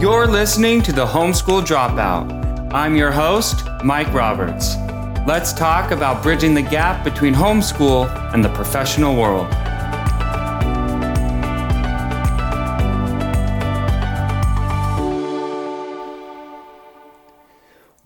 You're 0.00 0.26
listening 0.26 0.80
to 0.84 0.94
the 0.94 1.04
Homeschool 1.04 1.60
Dropout. 1.66 2.72
I'm 2.72 2.96
your 2.96 3.12
host, 3.12 3.66
Mike 3.84 4.10
Roberts. 4.14 4.76
Let's 5.26 5.52
talk 5.52 5.90
about 5.90 6.22
bridging 6.22 6.54
the 6.54 6.62
gap 6.62 7.04
between 7.04 7.34
homeschool 7.34 8.08
and 8.32 8.42
the 8.42 8.48
professional 8.48 9.14
world. 9.14 9.46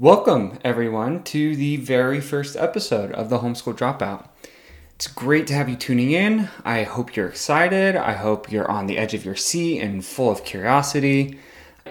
Welcome, 0.01 0.59
everyone, 0.65 1.23
to 1.23 1.55
the 1.55 1.77
very 1.77 2.21
first 2.21 2.57
episode 2.57 3.13
of 3.13 3.31
the 3.31 3.39
Homeschool 3.39 3.79
Dropout. 3.79 4.27
It's 4.97 5.07
great 5.07 5.47
to 5.47 5.55
have 5.55 5.69
you 5.69 5.77
tuning 5.77 6.11
in. 6.11 6.49
I 6.65 6.83
hope 6.83 7.15
you're 7.15 7.29
excited. 7.29 7.95
I 7.95 8.15
hope 8.15 8.51
you're 8.51 8.69
on 8.69 8.89
the 8.89 8.99
edge 8.99 9.15
of 9.15 9.25
your 9.25 9.37
seat 9.37 9.81
and 9.81 10.05
full 10.05 10.33
of 10.33 10.45
curiosity. 10.45 11.39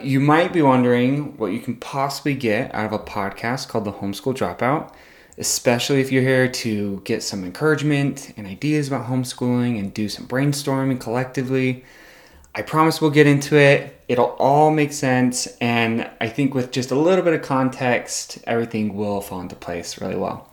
You 0.01 0.19
might 0.19 0.51
be 0.51 0.61
wondering 0.63 1.37
what 1.37 1.53
you 1.53 1.59
can 1.59 1.75
possibly 1.75 2.33
get 2.33 2.73
out 2.73 2.87
of 2.87 2.93
a 2.93 2.99
podcast 2.99 3.67
called 3.67 3.85
The 3.85 3.93
Homeschool 3.93 4.35
Dropout, 4.35 4.91
especially 5.37 6.01
if 6.01 6.11
you're 6.11 6.23
here 6.23 6.47
to 6.47 6.99
get 7.05 7.21
some 7.21 7.43
encouragement 7.43 8.33
and 8.35 8.47
ideas 8.47 8.87
about 8.87 9.05
homeschooling 9.05 9.79
and 9.79 9.93
do 9.93 10.09
some 10.09 10.27
brainstorming 10.27 10.99
collectively. 10.99 11.85
I 12.55 12.63
promise 12.63 13.01
we'll 13.01 13.11
get 13.11 13.27
into 13.27 13.55
it. 13.55 14.03
It'll 14.07 14.35
all 14.39 14.71
make 14.71 14.93
sense. 14.93 15.47
And 15.61 16.09
I 16.19 16.27
think 16.27 16.55
with 16.55 16.71
just 16.71 16.89
a 16.89 16.95
little 16.95 17.23
bit 17.23 17.33
of 17.33 17.43
context, 17.43 18.39
everything 18.45 18.95
will 18.95 19.21
fall 19.21 19.41
into 19.41 19.55
place 19.55 20.01
really 20.01 20.15
well. 20.15 20.51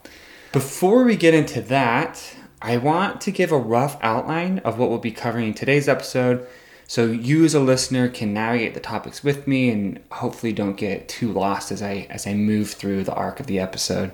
Before 0.51 1.03
we 1.03 1.15
get 1.15 1.33
into 1.33 1.61
that, 1.63 2.35
I 2.61 2.77
want 2.77 3.21
to 3.21 3.31
give 3.31 3.51
a 3.51 3.57
rough 3.57 3.97
outline 4.01 4.59
of 4.59 4.77
what 4.77 4.89
we'll 4.89 4.99
be 4.99 5.11
covering 5.11 5.47
in 5.47 5.53
today's 5.55 5.89
episode 5.89 6.47
so 6.91 7.05
you 7.05 7.45
as 7.45 7.53
a 7.53 7.59
listener 7.61 8.09
can 8.09 8.33
navigate 8.33 8.73
the 8.73 8.81
topics 8.81 9.23
with 9.23 9.47
me 9.47 9.69
and 9.69 10.01
hopefully 10.11 10.51
don't 10.51 10.75
get 10.75 11.07
too 11.07 11.31
lost 11.31 11.71
as 11.71 11.81
I 11.81 12.05
as 12.09 12.27
I 12.27 12.33
move 12.33 12.71
through 12.71 13.05
the 13.05 13.13
arc 13.13 13.39
of 13.39 13.47
the 13.47 13.61
episode. 13.61 14.11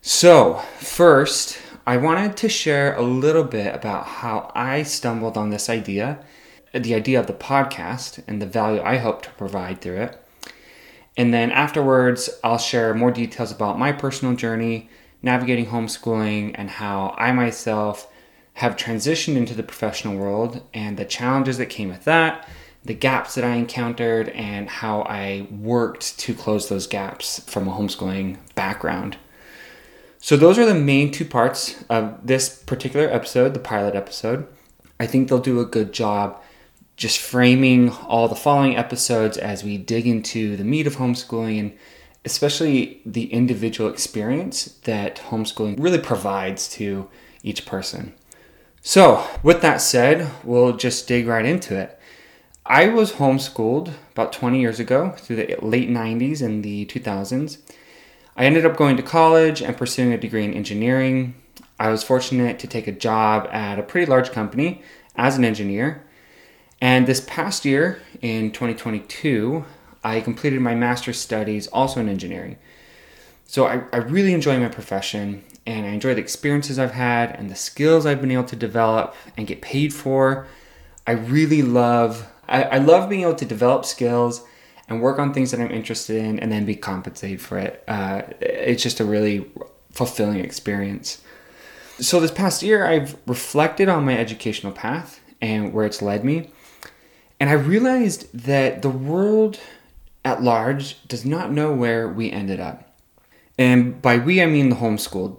So, 0.00 0.54
first, 0.78 1.58
I 1.86 1.98
wanted 1.98 2.34
to 2.38 2.48
share 2.48 2.96
a 2.96 3.02
little 3.02 3.44
bit 3.44 3.74
about 3.74 4.06
how 4.06 4.50
I 4.54 4.84
stumbled 4.84 5.36
on 5.36 5.50
this 5.50 5.68
idea 5.68 6.24
the 6.72 6.94
idea 6.94 7.20
of 7.20 7.26
the 7.26 7.34
podcast 7.34 8.24
and 8.26 8.40
the 8.40 8.46
value 8.46 8.80
I 8.80 8.96
hope 8.96 9.20
to 9.24 9.30
provide 9.32 9.82
through 9.82 10.00
it. 10.00 10.18
And 11.14 11.34
then 11.34 11.50
afterwards, 11.50 12.30
I'll 12.42 12.56
share 12.56 12.94
more 12.94 13.10
details 13.10 13.52
about 13.52 13.78
my 13.78 13.92
personal 13.92 14.34
journey 14.34 14.88
navigating 15.20 15.66
homeschooling 15.66 16.52
and 16.54 16.70
how 16.70 17.14
I 17.18 17.32
myself 17.32 18.10
have 18.56 18.74
transitioned 18.74 19.36
into 19.36 19.52
the 19.52 19.62
professional 19.62 20.16
world 20.16 20.62
and 20.72 20.96
the 20.96 21.04
challenges 21.04 21.58
that 21.58 21.66
came 21.66 21.90
with 21.90 22.04
that, 22.04 22.48
the 22.82 22.94
gaps 22.94 23.34
that 23.34 23.44
I 23.44 23.54
encountered, 23.56 24.30
and 24.30 24.66
how 24.70 25.02
I 25.02 25.46
worked 25.50 26.18
to 26.20 26.32
close 26.32 26.70
those 26.70 26.86
gaps 26.86 27.38
from 27.40 27.68
a 27.68 27.72
homeschooling 27.72 28.38
background. 28.54 29.18
So, 30.20 30.38
those 30.38 30.58
are 30.58 30.64
the 30.64 30.74
main 30.74 31.10
two 31.10 31.26
parts 31.26 31.84
of 31.90 32.26
this 32.26 32.48
particular 32.48 33.06
episode, 33.10 33.52
the 33.52 33.60
pilot 33.60 33.94
episode. 33.94 34.46
I 34.98 35.06
think 35.06 35.28
they'll 35.28 35.38
do 35.38 35.60
a 35.60 35.66
good 35.66 35.92
job 35.92 36.40
just 36.96 37.18
framing 37.18 37.90
all 37.90 38.26
the 38.26 38.34
following 38.34 38.74
episodes 38.74 39.36
as 39.36 39.64
we 39.64 39.76
dig 39.76 40.06
into 40.06 40.56
the 40.56 40.64
meat 40.64 40.86
of 40.86 40.96
homeschooling 40.96 41.60
and 41.60 41.78
especially 42.24 43.02
the 43.04 43.30
individual 43.34 43.90
experience 43.90 44.64
that 44.84 45.16
homeschooling 45.28 45.78
really 45.78 45.98
provides 45.98 46.70
to 46.70 47.06
each 47.42 47.66
person. 47.66 48.14
So, 48.88 49.26
with 49.42 49.62
that 49.62 49.80
said, 49.80 50.30
we'll 50.44 50.76
just 50.76 51.08
dig 51.08 51.26
right 51.26 51.44
into 51.44 51.76
it. 51.76 51.98
I 52.64 52.88
was 52.88 53.14
homeschooled 53.14 53.92
about 54.12 54.32
20 54.32 54.60
years 54.60 54.78
ago 54.78 55.10
through 55.18 55.36
the 55.36 55.56
late 55.60 55.90
90s 55.90 56.40
and 56.40 56.62
the 56.62 56.86
2000s. 56.86 57.58
I 58.36 58.44
ended 58.44 58.64
up 58.64 58.76
going 58.76 58.96
to 58.96 59.02
college 59.02 59.60
and 59.60 59.76
pursuing 59.76 60.12
a 60.12 60.18
degree 60.18 60.44
in 60.44 60.54
engineering. 60.54 61.34
I 61.80 61.90
was 61.90 62.04
fortunate 62.04 62.60
to 62.60 62.68
take 62.68 62.86
a 62.86 62.92
job 62.92 63.48
at 63.50 63.80
a 63.80 63.82
pretty 63.82 64.08
large 64.08 64.30
company 64.30 64.82
as 65.16 65.36
an 65.36 65.44
engineer 65.44 66.06
and 66.80 67.06
this 67.06 67.20
past 67.26 67.64
year, 67.64 68.02
in 68.20 68.52
2022, 68.52 69.64
I 70.04 70.20
completed 70.20 70.60
my 70.60 70.74
master's 70.74 71.18
studies 71.18 71.66
also 71.68 72.00
in 72.00 72.08
engineering. 72.08 72.58
So 73.46 73.66
I, 73.66 73.82
I 73.92 73.98
really 73.98 74.34
enjoy 74.34 74.58
my 74.58 74.68
profession 74.68 75.44
and 75.66 75.84
I 75.86 75.90
enjoy 75.90 76.14
the 76.14 76.20
experiences 76.20 76.78
I've 76.78 76.92
had 76.92 77.32
and 77.32 77.50
the 77.50 77.56
skills 77.56 78.06
I've 78.06 78.20
been 78.20 78.30
able 78.30 78.44
to 78.44 78.56
develop 78.56 79.14
and 79.36 79.46
get 79.46 79.60
paid 79.60 79.92
for. 79.92 80.46
I 81.06 81.12
really 81.12 81.62
love 81.62 82.26
I, 82.48 82.62
I 82.62 82.78
love 82.78 83.08
being 83.08 83.22
able 83.22 83.34
to 83.34 83.44
develop 83.44 83.84
skills 83.84 84.44
and 84.88 85.00
work 85.00 85.18
on 85.18 85.34
things 85.34 85.50
that 85.50 85.60
I'm 85.60 85.70
interested 85.70 86.16
in 86.16 86.38
and 86.38 86.50
then 86.50 86.64
be 86.64 86.76
compensated 86.76 87.40
for 87.40 87.58
it. 87.58 87.82
Uh, 87.88 88.22
it's 88.40 88.82
just 88.82 89.00
a 89.00 89.04
really 89.04 89.50
fulfilling 89.90 90.40
experience. 90.40 91.22
So 91.98 92.20
this 92.20 92.30
past 92.30 92.62
year, 92.62 92.86
I've 92.86 93.16
reflected 93.26 93.88
on 93.88 94.04
my 94.04 94.16
educational 94.16 94.72
path 94.72 95.20
and 95.40 95.72
where 95.72 95.86
it's 95.86 96.02
led 96.02 96.24
me. 96.24 96.50
And 97.40 97.50
I 97.50 97.54
realized 97.54 98.32
that 98.32 98.82
the 98.82 98.90
world 98.90 99.58
at 100.24 100.42
large 100.42 101.02
does 101.08 101.24
not 101.24 101.52
know 101.52 101.72
where 101.72 102.08
we 102.08 102.30
ended 102.30 102.60
up. 102.60 102.94
And 103.58 104.00
by 104.00 104.18
we, 104.18 104.42
I 104.42 104.46
mean 104.46 104.68
the 104.68 104.76
homeschooled, 104.76 105.38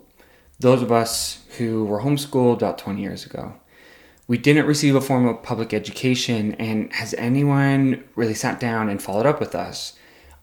those 0.60 0.82
of 0.82 0.92
us 0.92 1.44
who 1.58 1.86
were 1.86 2.02
homeschooled 2.02 2.58
about 2.58 2.78
20 2.78 3.02
years 3.02 3.26
ago. 3.26 3.54
We 4.28 4.38
didn't 4.38 4.66
receive 4.66 4.96
a 4.96 5.02
formal 5.02 5.36
public 5.36 5.74
education, 5.74 6.54
and 6.56 6.92
has 6.94 7.14
anyone 7.14 8.04
really 8.16 8.34
sat 8.34 8.60
down 8.60 8.90
and 8.90 9.02
followed 9.02 9.26
up 9.26 9.40
with 9.40 9.56
us? 9.56 9.94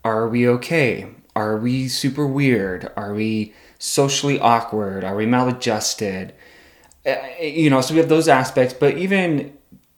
Are 0.04 0.28
we 0.28 0.48
okay? 0.48 1.08
Are 1.36 1.56
we 1.56 1.88
super 1.88 2.26
weird? 2.26 2.91
Are 2.97 3.12
we 3.12 3.52
socially 3.78 4.38
awkward? 4.38 5.04
Are 5.04 5.16
we 5.16 5.26
maladjusted? 5.26 6.34
Uh, 7.04 7.16
you 7.41 7.69
know, 7.69 7.81
so 7.81 7.92
we 7.92 8.00
have 8.00 8.08
those 8.08 8.28
aspects, 8.28 8.72
but 8.72 8.96
even 8.96 9.52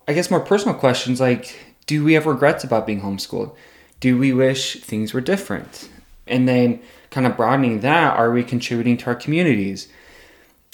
I 0.08 0.12
guess 0.12 0.30
more 0.30 0.40
personal 0.40 0.74
questions 0.74 1.20
like 1.20 1.56
do 1.86 2.04
we 2.04 2.14
have 2.14 2.26
regrets 2.26 2.64
about 2.64 2.86
being 2.86 3.00
homeschooled? 3.00 3.54
Do 4.00 4.18
we 4.18 4.32
wish 4.32 4.80
things 4.80 5.14
were 5.14 5.20
different? 5.20 5.88
And 6.26 6.48
then 6.48 6.80
kind 7.10 7.26
of 7.26 7.36
broadening 7.36 7.80
that, 7.80 8.16
are 8.16 8.32
we 8.32 8.42
contributing 8.42 8.96
to 8.98 9.06
our 9.06 9.14
communities? 9.14 9.88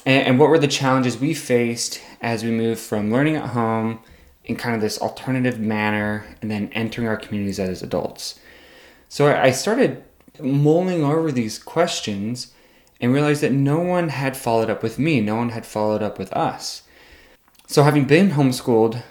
And, 0.04 0.26
and 0.26 0.38
what 0.38 0.48
were 0.48 0.58
the 0.58 0.68
challenges 0.68 1.18
we 1.18 1.34
faced 1.34 2.00
as 2.20 2.44
we 2.44 2.50
moved 2.50 2.80
from 2.80 3.12
learning 3.12 3.36
at 3.36 3.50
home 3.50 4.00
in 4.44 4.56
kind 4.56 4.74
of 4.74 4.80
this 4.80 4.98
alternative 4.98 5.58
manner 5.60 6.26
and 6.40 6.50
then 6.50 6.70
entering 6.72 7.08
our 7.08 7.16
communities 7.16 7.60
as 7.60 7.82
adults? 7.82 8.38
So 9.08 9.34
I 9.34 9.50
started 9.50 10.02
mulling 10.40 11.04
over 11.04 11.30
these 11.30 11.58
questions 11.58 12.52
and 13.00 13.12
realized 13.12 13.42
that 13.42 13.52
no 13.52 13.80
one 13.80 14.08
had 14.08 14.36
followed 14.36 14.70
up 14.70 14.82
with 14.82 14.98
me, 14.98 15.20
no 15.20 15.36
one 15.36 15.50
had 15.50 15.66
followed 15.66 16.02
up 16.02 16.18
with 16.18 16.32
us. 16.32 16.82
So, 17.66 17.82
having 17.82 18.04
been 18.04 18.30
homeschooled 18.30 19.02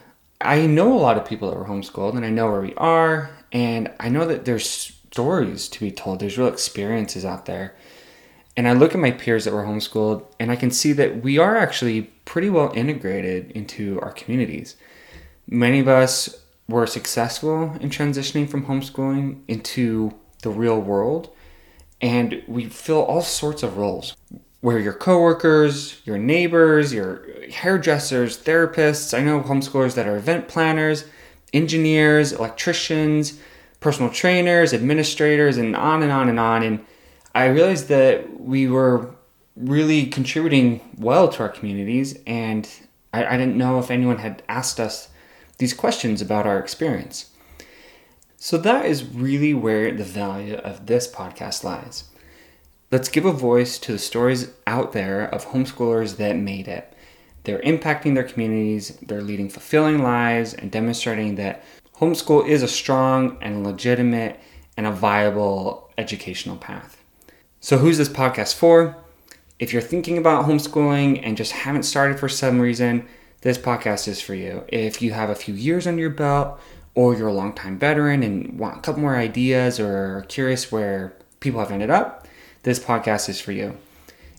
I 0.43 0.65
know 0.65 0.93
a 0.93 0.99
lot 0.99 1.17
of 1.17 1.25
people 1.25 1.49
that 1.49 1.57
were 1.57 1.65
homeschooled 1.65 2.15
and 2.15 2.25
I 2.25 2.29
know 2.29 2.49
where 2.49 2.61
we 2.61 2.73
are 2.75 3.29
and 3.51 3.91
I 3.99 4.09
know 4.09 4.25
that 4.25 4.45
there's 4.45 4.67
stories 4.67 5.67
to 5.69 5.79
be 5.79 5.91
told. 5.91 6.19
There's 6.19 6.37
real 6.37 6.47
experiences 6.47 7.25
out 7.25 7.45
there. 7.45 7.75
And 8.57 8.67
I 8.67 8.73
look 8.73 8.93
at 8.93 8.99
my 8.99 9.11
peers 9.11 9.45
that 9.45 9.53
were 9.53 9.63
homeschooled 9.63 10.25
and 10.39 10.51
I 10.51 10.55
can 10.55 10.71
see 10.71 10.91
that 10.93 11.23
we 11.23 11.37
are 11.37 11.55
actually 11.57 12.03
pretty 12.25 12.49
well 12.49 12.71
integrated 12.75 13.51
into 13.51 13.99
our 14.01 14.11
communities. 14.11 14.75
Many 15.47 15.79
of 15.79 15.87
us 15.87 16.43
were 16.67 16.85
successful 16.85 17.75
in 17.79 17.89
transitioning 17.89 18.49
from 18.49 18.65
homeschooling 18.65 19.41
into 19.47 20.13
the 20.41 20.49
real 20.49 20.79
world 20.79 21.29
and 22.01 22.43
we 22.47 22.65
fill 22.65 23.03
all 23.03 23.21
sorts 23.21 23.63
of 23.63 23.77
roles 23.77 24.15
where 24.61 24.79
your 24.79 24.93
coworkers, 24.93 26.01
your 26.05 26.17
neighbors, 26.17 26.93
your 26.93 27.27
hairdressers, 27.51 28.37
therapists, 28.37 29.17
I 29.17 29.21
know 29.23 29.41
homeschoolers 29.41 29.95
that 29.95 30.07
are 30.07 30.17
event 30.17 30.47
planners, 30.47 31.05
engineers, 31.51 32.31
electricians, 32.31 33.39
personal 33.79 34.11
trainers, 34.11 34.73
administrators, 34.73 35.57
and 35.57 35.75
on 35.75 36.03
and 36.03 36.11
on 36.11 36.29
and 36.29 36.39
on. 36.39 36.63
And 36.63 36.85
I 37.33 37.45
realized 37.45 37.87
that 37.87 38.41
we 38.41 38.67
were 38.67 39.15
really 39.55 40.05
contributing 40.05 40.81
well 40.97 41.29
to 41.29 41.43
our 41.43 41.49
communities, 41.49 42.17
and 42.27 42.69
I, 43.13 43.25
I 43.25 43.37
didn't 43.37 43.57
know 43.57 43.79
if 43.79 43.91
anyone 43.91 44.17
had 44.17 44.43
asked 44.49 44.79
us 44.79 45.09
these 45.57 45.73
questions 45.73 46.21
about 46.21 46.47
our 46.47 46.59
experience. 46.59 47.29
So 48.37 48.57
that 48.57 48.85
is 48.85 49.05
really 49.05 49.53
where 49.53 49.91
the 49.91 50.03
value 50.03 50.55
of 50.55 50.87
this 50.87 51.07
podcast 51.09 51.63
lies. 51.63 52.05
Let's 52.91 53.07
give 53.07 53.25
a 53.25 53.31
voice 53.31 53.77
to 53.79 53.93
the 53.93 53.99
stories 53.99 54.51
out 54.67 54.91
there 54.91 55.23
of 55.23 55.47
homeschoolers 55.47 56.17
that 56.17 56.35
made 56.35 56.67
it. 56.67 56.93
They're 57.43 57.61
impacting 57.61 58.15
their 58.15 58.23
communities, 58.23 58.97
they're 59.01 59.21
leading 59.21 59.49
fulfilling 59.49 60.03
lives, 60.03 60.53
and 60.53 60.71
demonstrating 60.71 61.35
that 61.35 61.63
homeschool 61.97 62.47
is 62.47 62.63
a 62.63 62.67
strong 62.67 63.37
and 63.41 63.63
legitimate 63.63 64.39
and 64.75 64.85
a 64.85 64.91
viable 64.91 65.89
educational 65.97 66.57
path. 66.57 67.00
So, 67.63 67.77
who's 67.77 67.99
this 67.99 68.09
podcast 68.09 68.55
for? 68.55 68.97
If 69.59 69.71
you're 69.71 69.83
thinking 69.83 70.17
about 70.17 70.45
homeschooling 70.45 71.19
and 71.21 71.37
just 71.37 71.51
haven't 71.51 71.83
started 71.83 72.19
for 72.19 72.27
some 72.27 72.59
reason, 72.59 73.07
this 73.41 73.59
podcast 73.59 74.07
is 74.07 74.19
for 74.19 74.33
you. 74.33 74.63
If 74.67 74.99
you 74.99 75.11
have 75.13 75.29
a 75.29 75.35
few 75.35 75.53
years 75.53 75.85
under 75.85 76.01
your 76.01 76.09
belt, 76.09 76.59
or 76.95 77.15
you're 77.15 77.27
a 77.27 77.33
longtime 77.33 77.77
veteran 77.77 78.23
and 78.23 78.57
want 78.57 78.79
a 78.79 78.81
couple 78.81 79.03
more 79.03 79.15
ideas 79.15 79.79
or 79.79 80.25
curious 80.27 80.71
where 80.71 81.13
people 81.39 81.59
have 81.59 81.69
ended 81.69 81.91
up, 81.91 82.27
this 82.63 82.79
podcast 82.79 83.29
is 83.29 83.39
for 83.39 83.51
you. 83.51 83.77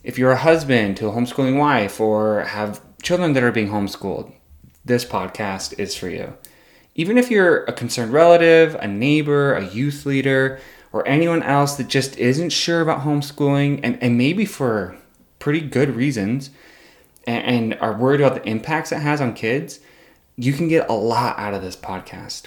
If 0.03 0.17
you're 0.17 0.31
a 0.31 0.37
husband 0.37 0.97
to 0.97 1.07
a 1.07 1.11
homeschooling 1.13 1.57
wife 1.57 2.01
or 2.01 2.41
have 2.41 2.81
children 3.01 3.31
that 3.33 3.43
are 3.43 3.53
being 3.53 3.69
homeschooled, 3.69 4.33
this 4.83 5.05
podcast 5.05 5.79
is 5.79 5.95
for 5.95 6.09
you. 6.09 6.33
Even 6.95 7.17
if 7.17 7.31
you're 7.31 7.63
a 7.63 7.71
concerned 7.71 8.11
relative, 8.11 8.75
a 8.75 8.87
neighbor, 8.87 9.55
a 9.55 9.65
youth 9.65 10.05
leader, 10.05 10.59
or 10.93 11.05
anyone 11.07 11.43
else 11.43 11.75
that 11.75 11.87
just 11.87 12.17
isn't 12.17 12.51
sure 12.51 12.79
about 12.79 13.01
homeschooling 13.01 13.79
and, 13.83 14.01
and 14.01 14.17
maybe 14.17 14.45
for 14.45 14.95
pretty 15.39 15.59
good 15.59 15.95
reasons 15.95 16.51
and, 17.25 17.45
and 17.45 17.79
are 17.81 17.97
worried 17.97 18.21
about 18.21 18.35
the 18.35 18.47
impacts 18.47 18.91
it 18.91 18.99
has 18.99 19.19
on 19.19 19.33
kids, 19.33 19.79
you 20.37 20.53
can 20.53 20.67
get 20.67 20.87
a 20.87 20.93
lot 20.93 21.37
out 21.37 21.53
of 21.53 21.63
this 21.63 21.75
podcast. 21.75 22.43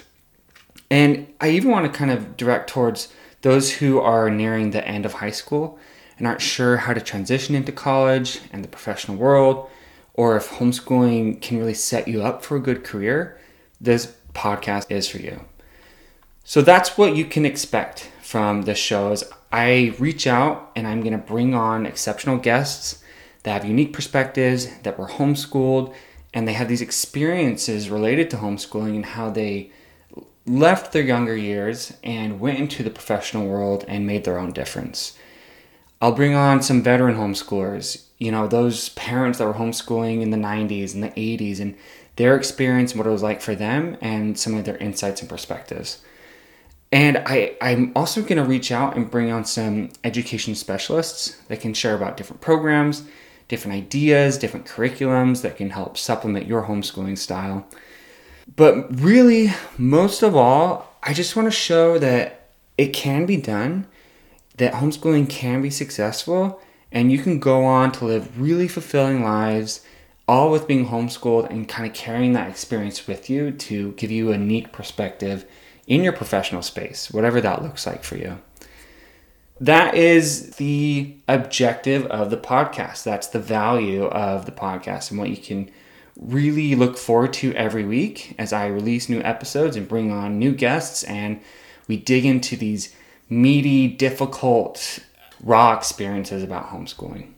And 0.89 1.31
I 1.41 1.49
even 1.49 1.69
want 1.69 1.91
to 1.91 1.97
kind 1.97 2.09
of 2.09 2.37
direct 2.37 2.69
towards 2.69 3.09
those 3.41 3.73
who 3.73 3.99
are 3.99 4.29
nearing 4.29 4.71
the 4.71 4.87
end 4.87 5.05
of 5.05 5.13
high 5.13 5.31
school 5.31 5.77
and 6.17 6.25
aren't 6.25 6.41
sure 6.41 6.77
how 6.77 6.93
to 6.93 7.01
transition 7.01 7.53
into 7.53 7.71
college 7.71 8.39
and 8.51 8.63
the 8.63 8.69
professional 8.69 9.17
world, 9.17 9.69
or 10.13 10.37
if 10.37 10.49
homeschooling 10.51 11.41
can 11.41 11.59
really 11.59 11.73
set 11.73 12.07
you 12.07 12.23
up 12.23 12.43
for 12.43 12.55
a 12.55 12.61
good 12.61 12.83
career, 12.83 13.39
this 13.79 14.15
podcast 14.33 14.89
is 14.89 15.07
for 15.07 15.19
you. 15.19 15.41
So 16.43 16.61
that's 16.61 16.97
what 16.97 17.15
you 17.15 17.25
can 17.25 17.45
expect 17.45 18.09
from 18.27 18.63
the 18.63 18.75
shows. 18.75 19.23
I 19.53 19.95
reach 19.99 20.27
out 20.27 20.71
and 20.75 20.85
I'm 20.85 20.99
going 20.99 21.13
to 21.13 21.17
bring 21.17 21.53
on 21.53 21.85
exceptional 21.85 22.37
guests 22.37 23.01
that 23.43 23.53
have 23.53 23.63
unique 23.63 23.93
perspectives, 23.93 24.67
that 24.83 24.99
were 24.99 25.07
homeschooled, 25.07 25.95
and 26.33 26.45
they 26.45 26.51
have 26.51 26.67
these 26.67 26.81
experiences 26.81 27.89
related 27.89 28.29
to 28.29 28.35
homeschooling 28.35 28.95
and 28.95 29.05
how 29.05 29.29
they 29.29 29.71
left 30.45 30.91
their 30.91 31.03
younger 31.03 31.37
years 31.37 31.93
and 32.03 32.41
went 32.41 32.59
into 32.59 32.83
the 32.83 32.89
professional 32.89 33.47
world 33.47 33.85
and 33.87 34.05
made 34.05 34.25
their 34.25 34.37
own 34.37 34.51
difference. 34.51 35.17
I'll 36.01 36.11
bring 36.11 36.35
on 36.35 36.61
some 36.61 36.83
veteran 36.83 37.15
homeschoolers, 37.15 38.07
you 38.17 38.33
know, 38.33 38.45
those 38.45 38.89
parents 38.89 39.37
that 39.37 39.47
were 39.47 39.53
homeschooling 39.53 40.21
in 40.21 40.31
the 40.31 40.37
90s 40.37 40.93
and 40.93 41.01
the 41.01 41.11
80s, 41.11 41.61
and 41.61 41.77
their 42.17 42.35
experience 42.35 42.91
and 42.91 42.99
what 42.99 43.07
it 43.07 43.11
was 43.11 43.23
like 43.23 43.41
for 43.41 43.55
them, 43.55 43.95
and 44.01 44.37
some 44.37 44.53
of 44.53 44.65
their 44.65 44.77
insights 44.77 45.21
and 45.21 45.29
perspectives. 45.29 45.99
And 46.91 47.17
I, 47.25 47.55
I'm 47.61 47.91
also 47.95 48.21
going 48.21 48.37
to 48.37 48.45
reach 48.45 48.71
out 48.71 48.95
and 48.95 49.11
bring 49.11 49.31
on 49.31 49.43
some 49.43 49.89
education 50.03 50.55
specialists 50.55 51.37
that 51.47 51.59
can 51.59 51.73
share 51.73 51.95
about 51.95 52.15
different 52.15 52.41
programs, 52.41 53.03
different 53.49 53.75
ideas, 53.75 54.37
different 54.37 54.65
curriculums 54.65 55.41
that 55.41 55.57
can 55.57 55.71
help 55.71 55.97
supplement 55.97 56.47
your 56.47 56.63
homeschooling 56.63 57.17
style. 57.17 57.67
But 58.55 59.01
really, 59.01 59.51
most 59.77 60.23
of 60.23 60.35
all, 60.35 60.95
I 61.03 61.13
just 61.13 61.35
want 61.35 61.47
to 61.47 61.51
show 61.51 61.97
that 61.99 62.49
it 62.77 62.93
can 62.93 63.25
be 63.25 63.37
done, 63.37 63.87
that 64.57 64.73
homeschooling 64.73 65.29
can 65.29 65.61
be 65.61 65.69
successful, 65.69 66.61
and 66.91 67.11
you 67.11 67.19
can 67.19 67.39
go 67.39 67.65
on 67.65 67.91
to 67.93 68.05
live 68.05 68.39
really 68.39 68.69
fulfilling 68.69 69.23
lives, 69.23 69.81
all 70.25 70.51
with 70.51 70.67
being 70.67 70.87
homeschooled 70.87 71.49
and 71.49 71.67
kind 71.67 71.89
of 71.89 71.95
carrying 71.95 72.33
that 72.33 72.49
experience 72.49 73.07
with 73.07 73.29
you 73.29 73.51
to 73.51 73.91
give 73.93 74.11
you 74.11 74.29
a 74.29 74.37
unique 74.37 74.71
perspective 74.71 75.45
in 75.87 76.03
your 76.03 76.13
professional 76.13 76.61
space, 76.61 77.09
whatever 77.09 77.41
that 77.41 77.63
looks 77.63 77.87
like 77.87 78.03
for 78.03 78.17
you. 78.17 78.39
That 79.59 79.95
is 79.95 80.51
the 80.57 81.15
objective 81.27 82.05
of 82.07 82.29
the 82.29 82.37
podcast. 82.37 83.03
That's 83.03 83.27
the 83.27 83.39
value 83.39 84.05
of 84.05 84.45
the 84.45 84.51
podcast 84.51 85.09
and 85.09 85.19
what 85.19 85.29
you 85.29 85.37
can 85.37 85.71
really 86.19 86.75
look 86.75 86.97
forward 86.97 87.33
to 87.33 87.53
every 87.53 87.85
week 87.85 88.35
as 88.37 88.53
I 88.53 88.67
release 88.67 89.09
new 89.09 89.21
episodes 89.21 89.75
and 89.75 89.87
bring 89.87 90.11
on 90.11 90.37
new 90.37 90.51
guests 90.51 91.03
and 91.03 91.39
we 91.87 91.97
dig 91.97 92.25
into 92.25 92.55
these 92.55 92.93
meaty, 93.29 93.87
difficult, 93.87 94.99
raw 95.41 95.73
experiences 95.73 96.43
about 96.43 96.69
homeschooling. 96.69 97.31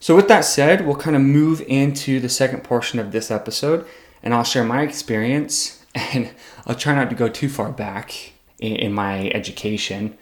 So, 0.00 0.14
with 0.14 0.28
that 0.28 0.44
said, 0.44 0.86
we'll 0.86 0.96
kind 0.96 1.16
of 1.16 1.22
move 1.22 1.60
into 1.62 2.20
the 2.20 2.28
second 2.28 2.62
portion 2.64 2.98
of 2.98 3.12
this 3.12 3.30
episode 3.30 3.86
and 4.22 4.34
I'll 4.34 4.44
share 4.44 4.64
my 4.64 4.82
experience 4.82 5.77
and 5.94 6.30
I'll 6.66 6.74
try 6.74 6.94
not 6.94 7.10
to 7.10 7.16
go 7.16 7.28
too 7.28 7.48
far 7.48 7.72
back 7.72 8.32
in, 8.58 8.92
my 8.92 9.28
education. 9.30 10.16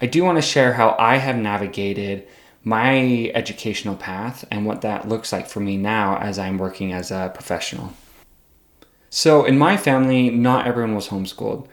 I 0.00 0.06
do 0.06 0.22
want 0.24 0.38
to 0.38 0.42
share 0.42 0.74
how 0.74 0.96
I 0.98 1.16
have 1.16 1.36
navigated 1.36 2.26
my 2.62 3.30
educational 3.34 3.96
path 3.96 4.44
and 4.50 4.66
what 4.66 4.82
that 4.82 5.08
looks 5.08 5.32
like 5.32 5.48
for 5.48 5.60
me 5.60 5.76
now 5.76 6.18
as 6.18 6.38
I'm 6.38 6.58
working 6.58 6.92
as 6.92 7.10
a 7.10 7.30
professional. 7.32 7.94
So, 9.08 9.44
in 9.44 9.58
my 9.58 9.76
family, 9.76 10.30
not 10.30 10.66
everyone 10.66 10.94
was 10.94 11.08
homeschooled. 11.08 11.66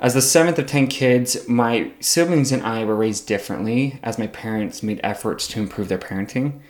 As 0.00 0.14
the 0.14 0.22
seventh 0.22 0.58
of 0.58 0.66
10 0.66 0.88
kids, 0.88 1.46
my 1.48 1.92
siblings 2.00 2.50
and 2.50 2.62
I 2.62 2.84
were 2.84 2.96
raised 2.96 3.26
differently 3.26 4.00
as 4.02 4.18
my 4.18 4.26
parents 4.26 4.82
made 4.82 5.00
efforts 5.04 5.46
to 5.48 5.60
improve 5.60 5.88
their 5.88 5.98
parenting. 5.98 6.60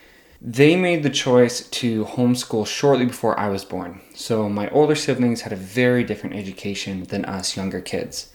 They 0.45 0.75
made 0.75 1.05
the 1.05 1.11
choice 1.11 1.69
to 1.69 2.05
homeschool 2.05 2.67
shortly 2.67 3.07
before 3.07 3.39
I 3.39 3.49
was 3.49 3.65
born, 3.65 4.01
so 4.15 4.49
my 4.49 4.69
older 4.71 4.97
siblings 4.97 5.43
had 5.43 5.53
a 5.53 5.57
very 5.57 6.03
different 6.03 6.35
education 6.35 7.05
than 7.05 7.25
us 7.25 7.57
younger 7.57 7.81
kids 7.81 8.33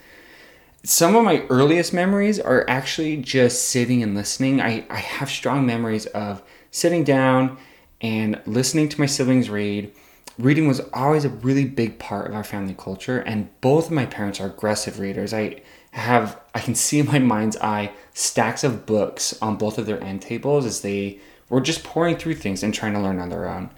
some 0.87 1.17
of 1.17 1.23
my 1.25 1.45
earliest 1.49 1.93
memories 1.93 2.39
are 2.39 2.65
actually 2.69 3.17
just 3.17 3.65
sitting 3.65 4.01
and 4.01 4.15
listening. 4.15 4.61
I, 4.61 4.85
I 4.89 4.99
have 4.99 5.29
strong 5.29 5.65
memories 5.65 6.05
of 6.07 6.41
sitting 6.71 7.03
down 7.03 7.57
and 7.99 8.41
listening 8.45 8.87
to 8.89 8.99
my 8.99 9.05
siblings 9.05 9.49
read. 9.49 9.91
Reading 10.37 10.65
was 10.65 10.79
always 10.93 11.25
a 11.25 11.29
really 11.29 11.65
big 11.65 11.99
part 11.99 12.29
of 12.29 12.35
our 12.35 12.43
family 12.43 12.75
culture, 12.77 13.19
and 13.19 13.49
both 13.59 13.87
of 13.87 13.91
my 13.91 14.05
parents 14.05 14.39
are 14.39 14.45
aggressive 14.45 14.99
readers. 14.99 15.33
I 15.33 15.61
have, 15.91 16.39
I 16.55 16.59
can 16.59 16.75
see 16.75 16.99
in 16.99 17.07
my 17.07 17.19
mind's 17.19 17.57
eye 17.57 17.91
stacks 18.13 18.63
of 18.63 18.85
books 18.85 19.37
on 19.41 19.57
both 19.57 19.77
of 19.77 19.87
their 19.87 20.01
end 20.01 20.21
tables 20.21 20.65
as 20.65 20.81
they 20.81 21.19
were 21.49 21.61
just 21.61 21.83
pouring 21.83 22.17
through 22.17 22.35
things 22.35 22.63
and 22.63 22.73
trying 22.73 22.93
to 22.93 22.99
learn 22.99 23.19
on 23.19 23.29
their 23.29 23.47
own. 23.47 23.69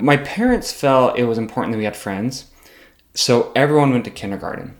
My 0.00 0.16
parents 0.16 0.72
felt 0.72 1.18
it 1.18 1.24
was 1.24 1.38
important 1.38 1.72
that 1.72 1.78
we 1.78 1.84
had 1.84 1.96
friends, 1.96 2.46
so 3.14 3.52
everyone 3.54 3.90
went 3.90 4.04
to 4.04 4.10
kindergarten. 4.10 4.76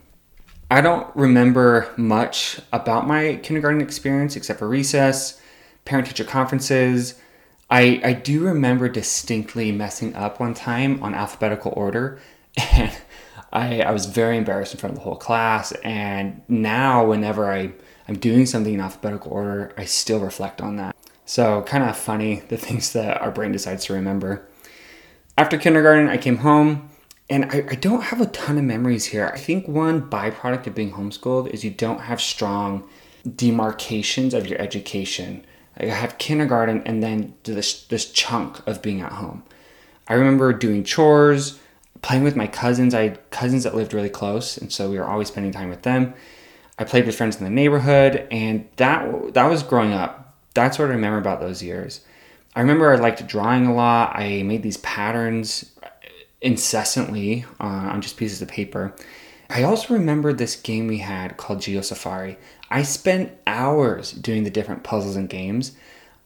I 0.70 0.81
don't 0.81 1.14
remember 1.14 1.92
much 1.96 2.58
about 2.72 3.06
my 3.06 3.38
kindergarten 3.42 3.81
experience 3.81 4.34
except 4.34 4.58
for 4.58 4.69
recess, 4.69 5.40
parent 5.84 6.08
teacher 6.08 6.25
conferences. 6.25 7.14
I, 7.70 8.00
I 8.02 8.12
do 8.12 8.44
remember 8.44 8.88
distinctly 8.88 9.70
messing 9.72 10.14
up 10.14 10.40
one 10.40 10.54
time 10.54 11.02
on 11.02 11.14
alphabetical 11.14 11.72
order, 11.76 12.19
and 12.72 12.92
I, 13.52 13.82
I 13.82 13.92
was 13.92 14.06
very 14.06 14.36
embarrassed 14.36 14.74
in 14.74 14.81
front 14.81 14.94
of 14.94 14.98
the 14.98 15.05
whole 15.05 15.17
class. 15.17 15.72
And 15.84 16.43
now, 16.48 17.06
whenever 17.06 17.50
I, 17.50 17.72
I'm 18.08 18.19
doing 18.19 18.46
something 18.46 18.74
in 18.74 18.81
alphabetical 18.81 19.32
order, 19.32 19.72
I 19.76 19.84
still 19.84 20.19
reflect 20.19 20.60
on 20.60 20.76
that. 20.76 20.96
So, 21.26 21.62
kind 21.62 21.84
of 21.84 21.96
funny 21.96 22.43
the 22.48 22.56
things 22.56 22.93
that 22.93 23.20
our 23.20 23.31
brain 23.31 23.52
decides 23.52 23.84
to 23.86 23.94
remember. 23.94 24.46
After 25.36 25.58
kindergarten, 25.58 26.08
I 26.08 26.16
came 26.16 26.38
home 26.38 26.90
and 27.31 27.46
I, 27.46 27.64
I 27.70 27.74
don't 27.74 28.02
have 28.02 28.20
a 28.20 28.26
ton 28.26 28.58
of 28.58 28.64
memories 28.64 29.06
here. 29.06 29.31
I 29.32 29.38
think 29.38 29.66
one 29.66 30.08
byproduct 30.08 30.66
of 30.66 30.74
being 30.74 30.93
homeschooled 30.93 31.48
is 31.48 31.64
you 31.64 31.70
don't 31.70 32.02
have 32.02 32.20
strong 32.20 32.88
demarcations 33.34 34.34
of 34.34 34.46
your 34.46 34.60
education. 34.60 35.44
Like 35.81 35.90
I 35.90 35.94
have 35.94 36.19
kindergarten 36.19 36.82
and 36.84 37.02
then 37.02 37.34
this 37.44 37.84
this 37.84 38.10
chunk 38.12 38.64
of 38.66 38.82
being 38.82 39.00
at 39.00 39.12
home. 39.12 39.43
I 40.06 40.14
remember 40.14 40.52
doing 40.52 40.84
chores, 40.84 41.58
playing 42.02 42.22
with 42.22 42.36
my 42.36 42.46
cousins. 42.46 42.94
I 42.94 43.02
had 43.04 43.31
cousins 43.31 43.64
that 43.64 43.74
lived 43.74 43.94
really 43.94 44.10
close, 44.10 44.58
and 44.58 44.70
so 44.70 44.90
we 44.90 44.98
were 44.98 45.06
always 45.06 45.28
spending 45.28 45.52
time 45.52 45.70
with 45.70 45.82
them. 45.82 46.14
I 46.78 46.84
played 46.84 47.06
with 47.06 47.16
friends 47.16 47.38
in 47.38 47.44
the 47.44 47.50
neighborhood, 47.50 48.28
and 48.31 48.69
that 48.76 49.34
that 49.34 49.46
was 49.46 49.62
growing 49.62 49.94
up. 49.94 50.23
That's 50.55 50.79
what 50.79 50.87
I 50.87 50.94
remember 50.94 51.19
about 51.19 51.41
those 51.41 51.63
years. 51.63 52.01
I 52.56 52.61
remember 52.61 52.93
I 52.93 52.96
liked 52.96 53.27
drawing 53.27 53.67
a 53.67 53.75
lot. 53.75 54.15
I 54.15 54.43
made 54.44 54.63
these 54.63 54.77
patterns 54.79 55.73
incessantly 56.41 57.44
uh, 57.61 57.65
on 57.65 58.01
just 58.01 58.17
pieces 58.17 58.41
of 58.41 58.49
paper. 58.49 58.94
I 59.51 59.63
also 59.65 59.94
remember 59.94 60.32
this 60.32 60.56
game 60.56 60.87
we 60.87 60.99
had 60.99 61.37
called 61.37 61.58
GeoSafari. 61.58 62.37
I 62.70 62.82
spent 62.82 63.32
hours 63.46 64.13
doing 64.13 64.44
the 64.44 64.51
different 64.51 64.84
puzzles 64.84 65.17
and 65.17 65.29
games. 65.29 65.73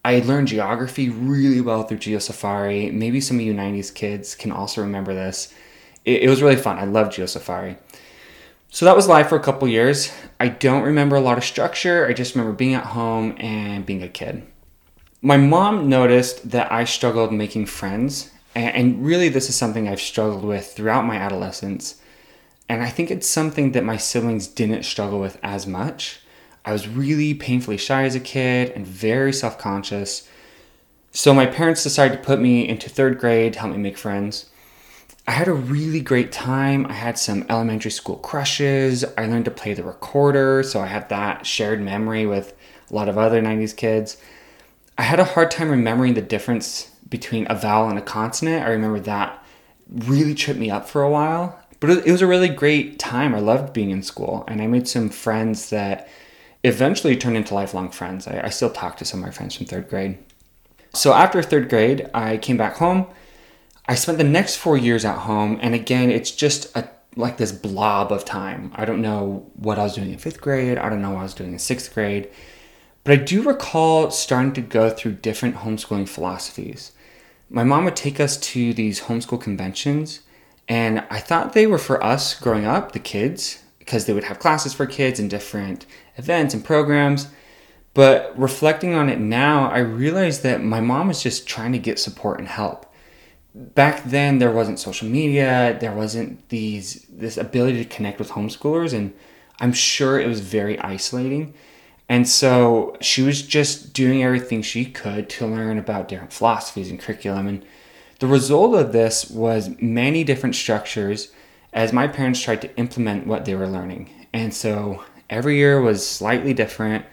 I 0.05 0.21
learned 0.21 0.49
geography 0.49 1.09
really 1.09 1.61
well 1.61 1.83
through 1.83 1.99
GeoSafari. 1.99 2.93
Maybe 2.93 3.21
some 3.21 3.39
of 3.39 3.43
you 3.43 3.55
90s 3.55 3.93
kids 3.95 4.35
can 4.35 4.53
also 4.53 4.81
remember 4.81 5.15
this. 5.15 5.53
It, 6.05 6.25
it 6.25 6.31
was 6.31 6.43
really 6.43 6.57
fun. 6.57 6.79
I 6.79 6.85
loved 6.85 7.13
GeoSafari. 7.13 7.77
So 8.71 8.85
that 8.85 8.97
was 8.97 9.09
live 9.09 9.29
for 9.29 9.37
a 9.37 9.43
couple 9.43 9.67
years. 9.67 10.13
I 10.39 10.49
don't 10.49 10.83
remember 10.83 11.17
a 11.17 11.21
lot 11.21 11.39
of 11.39 11.45
structure. 11.45 12.07
I 12.07 12.13
just 12.13 12.35
remember 12.35 12.55
being 12.55 12.75
at 12.75 12.87
home 12.87 13.35
and 13.39 13.85
being 13.87 14.03
a 14.03 14.09
kid. 14.09 14.47
My 15.23 15.37
mom 15.37 15.89
noticed 15.89 16.51
that 16.51 16.71
I 16.71 16.85
struggled 16.85 17.33
making 17.33 17.67
friends 17.67 18.31
and 18.55 19.05
really, 19.05 19.29
this 19.29 19.49
is 19.49 19.55
something 19.55 19.89
I've 19.89 20.01
struggled 20.01 20.45
with 20.45 20.73
throughout 20.73 21.05
my 21.05 21.17
adolescence. 21.17 22.01
And 22.69 22.83
I 22.83 22.89
think 22.89 23.11
it's 23.11 23.29
something 23.29 23.73
that 23.73 23.85
my 23.85 23.97
siblings 23.97 24.49
didn't 24.49 24.83
struggle 24.83 25.21
with 25.21 25.39
as 25.43 25.67
much. 25.67 26.21
I 26.65 26.73
was 26.73 26.89
really 26.89 27.35
painfully 27.35 27.77
shy 27.77 28.03
as 28.03 28.15
a 28.15 28.21
kid 28.21 28.71
and 28.71 28.87
very 28.87 29.33
self 29.33 29.59
conscious. 29.59 30.29
So 31.13 31.33
my 31.33 31.47
parents 31.47 31.83
decided 31.83 32.19
to 32.19 32.25
put 32.25 32.41
me 32.41 32.69
into 32.69 32.91
third 32.91 33.19
grade 33.19 33.55
to 33.55 33.61
help 33.61 33.73
me 33.73 33.79
make 33.79 33.97
friends. 33.97 34.47
I 35.29 35.33
had 35.33 35.47
a 35.47 35.53
really 35.53 36.01
great 36.01 36.33
time. 36.33 36.87
I 36.87 36.95
had 36.95 37.19
some 37.19 37.45
elementary 37.51 37.91
school 37.91 38.17
crushes. 38.17 39.05
I 39.19 39.27
learned 39.27 39.45
to 39.45 39.51
play 39.51 39.75
the 39.75 39.85
recorder, 39.85 40.63
so 40.63 40.81
I 40.81 40.87
had 40.87 41.11
that 41.11 41.45
shared 41.45 41.83
memory 41.83 42.25
with 42.25 42.55
a 42.91 42.95
lot 42.95 43.11
of 43.11 43.19
other 43.19 43.43
90s 43.43 43.77
kids. 43.77 44.17
I 44.97 45.03
had 45.03 45.21
a 45.21 45.25
hard 45.25 45.51
time 45.51 45.69
remembering 45.69 46.15
the 46.15 46.23
difference 46.23 46.91
between 47.11 47.47
a 47.51 47.55
vowel 47.55 47.91
and 47.91 47.99
a 47.99 48.03
consonant. 48.03 48.65
I 48.65 48.71
remember 48.71 49.01
that 49.01 49.45
really 49.91 50.35
tripped 50.35 50.59
me 50.59 50.71
up 50.71 50.89
for 50.89 51.03
a 51.03 51.11
while. 51.11 51.61
But 51.79 51.91
it 51.91 52.11
was 52.11 52.23
a 52.23 52.27
really 52.27 52.49
great 52.49 52.99
time. 52.99 53.35
I 53.35 53.41
loved 53.41 53.75
being 53.75 53.91
in 53.91 54.03
school, 54.03 54.45
and 54.49 54.63
I 54.63 54.67
made 54.67 54.89
some 54.89 55.11
friends 55.11 55.69
that 55.69 56.09
eventually 56.65 57.19
turned 57.19 57.37
into 57.37 57.53
lifelong 57.53 57.91
friends. 57.91 58.27
I, 58.27 58.45
I 58.45 58.49
still 58.49 58.71
talk 58.71 58.97
to 58.97 59.05
some 59.05 59.21
of 59.21 59.27
my 59.27 59.31
friends 59.31 59.57
from 59.57 59.67
third 59.67 59.91
grade. 59.91 60.17
So 60.95 61.13
after 61.13 61.43
third 61.43 61.69
grade, 61.69 62.09
I 62.15 62.39
came 62.39 62.57
back 62.57 62.77
home. 62.77 63.09
I 63.89 63.95
spent 63.95 64.19
the 64.19 64.25
next 64.25 64.57
four 64.57 64.77
years 64.77 65.07
at 65.07 65.19
home, 65.21 65.59
and 65.63 65.75
again, 65.75 66.11
it's 66.11 66.31
just 66.31 66.77
a 66.77 66.89
like 67.17 67.39
this 67.39 67.51
blob 67.51 68.13
of 68.13 68.25
time. 68.25 68.71
I 68.77 68.85
don't 68.85 69.03
know 69.03 69.51
what 69.57 69.79
I 69.79 69.83
was 69.83 69.95
doing 69.95 70.13
in 70.13 70.19
fifth 70.19 70.41
grade. 70.41 70.79
I 70.79 70.89
don't 70.89 71.03
know 71.03 71.11
what 71.11 71.21
I 71.21 71.23
was 71.25 71.35
doing 71.35 71.53
in 71.53 71.59
sixth 71.59 71.93
grade. 71.93 72.29
But 73.03 73.13
I 73.19 73.23
do 73.23 73.43
recall 73.43 74.11
starting 74.11 74.53
to 74.53 74.61
go 74.61 74.91
through 74.91 75.15
different 75.15 75.57
homeschooling 75.57 76.09
philosophies. 76.09 76.93
My 77.51 77.65
mom 77.65 77.87
would 77.87 77.97
take 77.97 78.21
us 78.21 78.37
to 78.37 78.73
these 78.75 79.03
homeschool 79.03 79.41
conventions, 79.41 80.21
and 80.69 81.05
I 81.11 81.19
thought 81.19 81.55
they 81.55 81.67
were 81.67 81.79
for 81.79 82.03
us 82.05 82.39
growing 82.39 82.67
up, 82.67 82.93
the 82.93 82.99
kids, 82.99 83.63
because 83.79 84.05
they 84.05 84.13
would 84.13 84.25
have 84.25 84.39
classes 84.39 84.75
for 84.75 84.87
kids 84.87 85.19
and 85.19 85.31
different 85.31 85.87
events 86.17 86.53
and 86.53 86.63
programs. 86.63 87.29
But 87.95 88.39
reflecting 88.39 88.95
on 88.95 89.09
it 89.09 89.19
now, 89.19 89.71
I 89.71 89.79
realized 89.79 90.43
that 90.43 90.63
my 90.63 90.81
mom 90.81 91.09
was 91.09 91.23
just 91.23 91.49
trying 91.49 91.73
to 91.73 91.79
get 91.79 91.99
support 91.99 92.39
and 92.39 92.47
help. 92.47 92.88
Back 93.55 94.05
then 94.05 94.39
there 94.39 94.53
wasn't 94.53 94.79
social 94.79 95.09
media, 95.09 95.77
there 95.81 95.95
wasn't 95.95 96.49
these 96.49 97.07
this 97.11 97.37
ability 97.37 97.83
to 97.83 97.89
connect 97.89 98.19
with 98.19 98.31
homeschoolers 98.31 98.93
and 98.93 99.13
I'm 99.61 99.73
sure 99.73 100.21
it 100.21 100.29
was 100.29 100.41
very 100.41 100.79
isolating. 100.79 101.55
And 102.09 102.29
so 102.29 102.97
she 103.01 103.23
was 103.23 103.43
just 103.43 103.93
doing 103.93 104.23
everything 104.23 104.63
she 104.63 104.85
could 104.85 105.29
to 105.31 105.47
learn 105.47 105.79
about 105.79 106.09
different 106.09 106.33
philosophies 106.33 106.91
and 106.91 107.01
curriculum 107.01 107.47
and 107.47 107.65
the 108.19 108.27
result 108.27 108.75
of 108.75 108.93
this 108.93 109.31
was 109.31 109.71
many 109.81 110.25
different 110.25 110.57
structures 110.57 111.31
as 111.73 111.93
my 111.93 112.09
parents 112.09 112.43
tried 112.43 112.63
to 112.63 112.77
implement 112.77 113.27
what 113.27 113.45
they 113.45 113.55
were 113.55 113.69
learning. 113.69 114.27
And 114.33 114.53
so 114.53 115.05
every 115.31 115.57
year 115.57 115.81
was 115.81 116.09
slightly 116.09 116.53
different. 116.53 117.05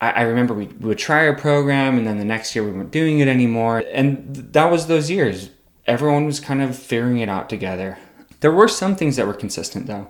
I, 0.00 0.22
remember 0.22 0.52
we, 0.52 0.66
would 0.66 0.98
try 0.98 1.22
a 1.22 1.34
program 1.34 1.96
and 1.96 2.06
then 2.06 2.18
the 2.18 2.26
next 2.26 2.54
year 2.54 2.62
we 2.62 2.72
weren't 2.72 2.90
doing 2.90 3.20
it 3.20 3.28
anymore. 3.28 3.82
And 3.90 4.36
that 4.52 4.70
was 4.70 4.86
those 4.86 5.10
years. 5.10 5.48
Everyone 5.86 6.24
was 6.24 6.40
kind 6.40 6.62
of 6.62 6.76
figuring 6.76 7.18
it 7.18 7.28
out 7.28 7.48
together. 7.48 7.98
There 8.40 8.52
were 8.52 8.68
some 8.68 8.96
things 8.96 9.16
that 9.16 9.26
were 9.26 9.34
consistent 9.34 9.86
though. 9.86 10.08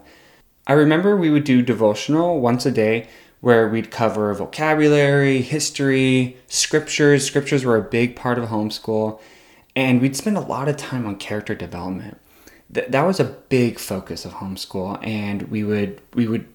I 0.66 0.73
remember 0.73 1.16
we 1.16 1.31
would 1.31 1.45
do 1.45 1.62
devotional 1.62 2.40
once 2.40 2.64
a 2.64 2.71
day 2.71 3.09
where 3.40 3.69
we'd 3.69 3.90
cover 3.90 4.33
vocabulary, 4.33 5.43
history, 5.43 6.37
scriptures. 6.47 7.26
Scriptures 7.26 7.64
were 7.64 7.76
a 7.76 7.83
big 7.83 8.16
part 8.16 8.38
of 8.38 8.49
homeschool. 8.49 9.21
And 9.76 10.00
we'd 10.00 10.16
spend 10.16 10.38
a 10.38 10.40
lot 10.40 10.69
of 10.69 10.78
time 10.78 11.04
on 11.04 11.16
character 11.16 11.54
development. 11.54 12.19
Th- 12.73 12.87
that 12.88 13.02
was 13.02 13.21
a 13.21 13.25
big 13.25 13.78
focus 13.78 14.25
of 14.25 14.35
homeschool. 14.35 14.99
And 15.07 15.43
we 15.50 15.62
would 15.62 16.00
we 16.14 16.26
would 16.26 16.47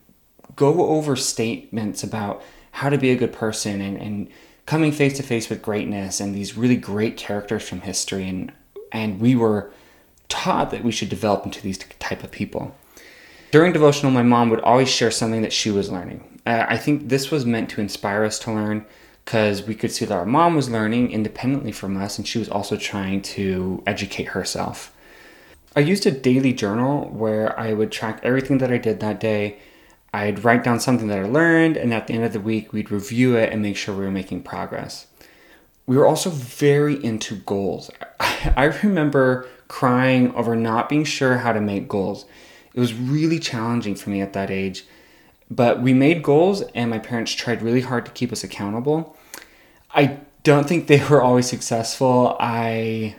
go 0.55 0.87
over 0.87 1.15
statements 1.15 2.03
about 2.03 2.41
how 2.71 2.89
to 2.89 2.97
be 2.97 3.11
a 3.11 3.15
good 3.15 3.33
person 3.33 3.81
and, 3.81 3.97
and 3.97 4.29
coming 4.65 4.91
face 4.91 5.17
to 5.17 5.23
face 5.23 5.49
with 5.49 5.61
greatness 5.61 6.19
and 6.19 6.33
these 6.33 6.57
really 6.57 6.75
great 6.75 7.17
characters 7.17 7.67
from 7.67 7.81
history 7.81 8.27
and 8.27 8.51
and 8.91 9.19
we 9.19 9.35
were 9.35 9.71
taught 10.27 10.71
that 10.71 10.83
we 10.83 10.91
should 10.91 11.09
develop 11.09 11.45
into 11.45 11.61
these 11.61 11.77
type 11.77 12.23
of 12.23 12.31
people. 12.31 12.75
During 13.51 13.73
devotional 13.73 14.11
my 14.11 14.23
mom 14.23 14.49
would 14.49 14.61
always 14.61 14.89
share 14.89 15.11
something 15.11 15.41
that 15.41 15.53
she 15.53 15.71
was 15.71 15.91
learning. 15.91 16.25
Uh, 16.45 16.65
i 16.69 16.77
think 16.77 17.09
this 17.09 17.31
was 17.31 17.45
meant 17.45 17.69
to 17.69 17.81
inspire 17.81 18.23
us 18.23 18.39
to 18.39 18.51
learn 18.51 18.85
because 19.25 19.63
we 19.63 19.75
could 19.75 19.91
see 19.91 20.05
that 20.05 20.17
our 20.17 20.25
mom 20.25 20.55
was 20.55 20.69
learning 20.69 21.11
independently 21.11 21.71
from 21.71 21.97
us 21.97 22.17
and 22.17 22.27
she 22.27 22.39
was 22.39 22.49
also 22.49 22.75
trying 22.75 23.21
to 23.21 23.83
educate 23.85 24.29
herself. 24.29 24.95
I 25.75 25.81
used 25.81 26.05
a 26.05 26.11
daily 26.11 26.53
journal 26.53 27.09
where 27.09 27.59
i 27.59 27.73
would 27.73 27.91
track 27.91 28.19
everything 28.23 28.59
that 28.59 28.71
i 28.71 28.77
did 28.77 28.99
that 28.99 29.19
day. 29.19 29.59
I'd 30.13 30.43
write 30.43 30.63
down 30.63 30.79
something 30.79 31.07
that 31.07 31.19
I 31.19 31.27
learned, 31.27 31.77
and 31.77 31.93
at 31.93 32.07
the 32.07 32.13
end 32.13 32.23
of 32.23 32.33
the 32.33 32.39
week, 32.39 32.73
we'd 32.73 32.91
review 32.91 33.35
it 33.35 33.51
and 33.51 33.61
make 33.61 33.77
sure 33.77 33.95
we 33.95 34.05
were 34.05 34.11
making 34.11 34.43
progress. 34.43 35.05
We 35.89 35.97
were 35.97 36.05
also 36.05 36.29
very 36.29 37.03
into 37.03 37.37
goals. 37.37 37.89
I 38.19 38.65
remember 38.83 39.47
crying 39.67 40.31
over 40.35 40.55
not 40.55 40.87
being 40.87 41.03
sure 41.03 41.39
how 41.39 41.51
to 41.51 41.59
make 41.59 41.87
goals. 41.87 42.27
It 42.75 42.79
was 42.79 42.93
really 42.93 43.39
challenging 43.39 43.95
for 43.95 44.11
me 44.11 44.21
at 44.21 44.33
that 44.33 44.51
age, 44.51 44.85
but 45.49 45.81
we 45.81 45.95
made 45.95 46.21
goals, 46.21 46.61
and 46.75 46.91
my 46.91 46.99
parents 46.99 47.33
tried 47.33 47.63
really 47.63 47.81
hard 47.81 48.05
to 48.05 48.11
keep 48.11 48.31
us 48.31 48.43
accountable. 48.43 49.17
I 49.91 50.19
don't 50.43 50.67
think 50.67 50.85
they 50.85 51.03
were 51.07 51.23
always 51.23 51.49
successful. 51.49 52.37
I 52.39 53.15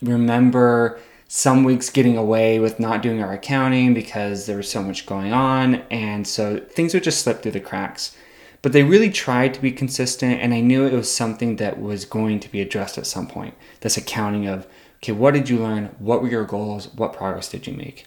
remember 0.00 1.00
some 1.26 1.64
weeks 1.64 1.90
getting 1.90 2.16
away 2.16 2.60
with 2.60 2.78
not 2.78 3.02
doing 3.02 3.20
our 3.20 3.32
accounting 3.32 3.94
because 3.94 4.46
there 4.46 4.58
was 4.58 4.70
so 4.70 4.80
much 4.80 5.06
going 5.06 5.32
on. 5.32 5.82
And 5.90 6.24
so 6.24 6.60
things 6.60 6.94
would 6.94 7.02
just 7.02 7.24
slip 7.24 7.42
through 7.42 7.50
the 7.50 7.58
cracks. 7.58 8.16
But 8.62 8.72
they 8.72 8.84
really 8.84 9.10
tried 9.10 9.54
to 9.54 9.60
be 9.60 9.72
consistent, 9.72 10.40
and 10.40 10.54
I 10.54 10.60
knew 10.60 10.86
it 10.86 10.92
was 10.92 11.12
something 11.12 11.56
that 11.56 11.80
was 11.80 12.04
going 12.04 12.40
to 12.40 12.50
be 12.50 12.60
addressed 12.60 12.96
at 12.96 13.06
some 13.06 13.26
point. 13.26 13.54
This 13.80 13.96
accounting 13.96 14.46
of, 14.46 14.66
okay, 14.98 15.12
what 15.12 15.34
did 15.34 15.48
you 15.48 15.58
learn? 15.58 15.94
What 15.98 16.22
were 16.22 16.28
your 16.28 16.44
goals? 16.44 16.88
What 16.94 17.12
progress 17.12 17.48
did 17.48 17.66
you 17.66 17.72
make? 17.72 18.06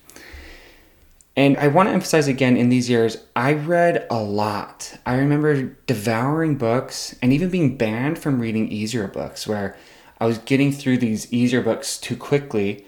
And 1.35 1.57
I 1.57 1.67
want 1.67 1.89
to 1.89 1.93
emphasize 1.93 2.29
again 2.29 2.55
in 2.55 2.69
these 2.69 2.89
years, 2.89 3.17
I 3.35 3.51
read 3.51 4.07
a 4.09 4.23
lot. 4.23 4.97
I 5.05 5.15
remember 5.15 5.75
devouring 5.85 6.55
books 6.55 7.13
and 7.21 7.33
even 7.33 7.49
being 7.49 7.75
banned 7.75 8.17
from 8.17 8.39
reading 8.39 8.69
easier 8.69 9.09
books 9.09 9.45
where 9.45 9.75
I 10.21 10.25
was 10.25 10.37
getting 10.37 10.71
through 10.71 10.99
these 10.99 11.31
easier 11.33 11.61
books 11.61 11.97
too 11.97 12.15
quickly 12.15 12.85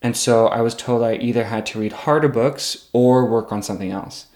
and 0.00 0.16
so 0.16 0.46
I 0.46 0.60
was 0.60 0.74
told 0.74 1.02
I 1.02 1.14
either 1.14 1.44
had 1.44 1.66
to 1.66 1.80
read 1.80 1.92
harder 1.92 2.28
books 2.28 2.88
or 2.92 3.26
work 3.26 3.50
on 3.50 3.62
something 3.62 3.90
else. 3.90 4.26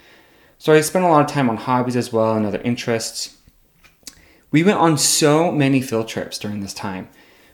So 0.63 0.71
I 0.71 0.79
spent 0.79 1.03
a 1.03 1.09
lot 1.09 1.25
of 1.25 1.29
time 1.29 1.49
on 1.49 1.57
hobbies 1.57 1.97
as 1.97 2.13
well 2.13 2.37
and 2.37 2.45
other 2.45 2.61
interests. 2.61 3.35
We 4.49 4.63
went 4.63 4.79
on 4.79 4.97
so 4.97 5.51
many 5.51 5.81
field 5.81 6.07
trips 6.07 6.39
during 6.39 6.61
this 6.61 6.73
time. 6.73 7.09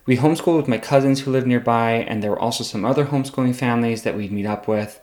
We 0.06 0.18
homeschooled 0.18 0.58
with 0.58 0.68
my 0.68 0.78
cousins 0.78 1.22
who 1.22 1.32
lived 1.32 1.48
nearby, 1.48 2.06
and 2.08 2.22
there 2.22 2.30
were 2.30 2.38
also 2.38 2.64
some 2.64 2.86
other 2.86 3.06
homeschooling 3.06 3.56
families 3.56 4.04
that 4.04 4.16
we'd 4.16 4.32
meet 4.32 4.46
up 4.46 4.68
with. 4.68 5.02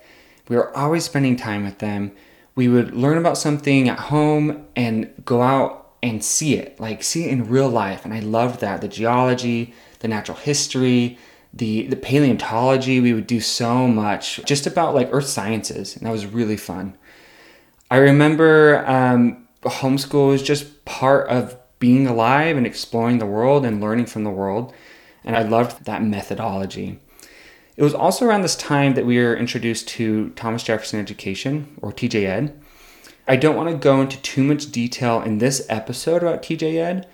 We 0.49 0.55
were 0.55 0.73
always 0.77 1.03
spending 1.03 1.35
time 1.35 1.65
with 1.65 1.81
them. 1.81 2.13
We 2.55 2.69
would 2.69 2.95
learn 2.95 3.19
about 3.19 3.39
something 3.39 3.89
at 3.89 3.99
home 3.99 4.69
and 4.77 5.11
go 5.25 5.43
out 5.43 5.95
and 6.01 6.23
see 6.23 6.55
it, 6.55 6.79
like 6.79 7.03
see 7.03 7.25
it 7.25 7.33
in 7.33 7.49
real 7.49 7.69
life. 7.69 8.05
And 8.05 8.15
I 8.15 8.21
loved 8.21 8.61
that 8.61 8.83
the 8.83 8.87
geology, 8.87 9.75
the 9.99 10.07
natural 10.07 10.39
history, 10.39 11.19
the 11.53 11.87
the 11.89 11.97
paleontology 11.97 13.01
we 13.01 13.15
would 13.15 13.27
do 13.27 13.41
so 13.41 13.89
much 13.89 14.45
just 14.45 14.67
about 14.67 14.95
like 14.95 15.09
earth 15.11 15.27
sciences 15.27 15.97
and 15.97 16.05
that 16.07 16.13
was 16.13 16.27
really 16.27 16.57
fun 16.57 16.97
i 17.91 17.97
remember 17.97 18.85
um, 18.87 19.47
homeschool 19.63 20.29
was 20.29 20.43
just 20.43 20.85
part 20.85 21.29
of 21.29 21.57
being 21.79 22.07
alive 22.07 22.57
and 22.57 22.67
exploring 22.67 23.19
the 23.19 23.27
world 23.27 23.65
and 23.65 23.81
learning 23.81 24.07
from 24.07 24.25
the 24.25 24.31
world 24.31 24.73
and 25.25 25.37
i 25.37 25.43
loved 25.43 25.85
that 25.85 26.03
methodology 26.03 27.01
it 27.77 27.83
was 27.83 27.95
also 27.95 28.25
around 28.25 28.41
this 28.41 28.57
time 28.57 28.95
that 28.95 29.05
we 29.05 29.19
were 29.19 29.37
introduced 29.37 29.89
to 29.89 30.31
thomas 30.31 30.63
jefferson 30.63 31.01
education 31.01 31.77
or 31.83 31.93
tj 31.93 32.25
ed 32.25 32.59
i 33.29 33.37
don't 33.37 33.57
want 33.57 33.69
to 33.69 33.77
go 33.77 34.01
into 34.01 34.21
too 34.23 34.43
much 34.43 34.71
detail 34.71 35.21
in 35.23 35.39
this 35.39 35.67
episode 35.69 36.23
about 36.23 36.43
tj 36.43 36.75
ed 36.75 37.07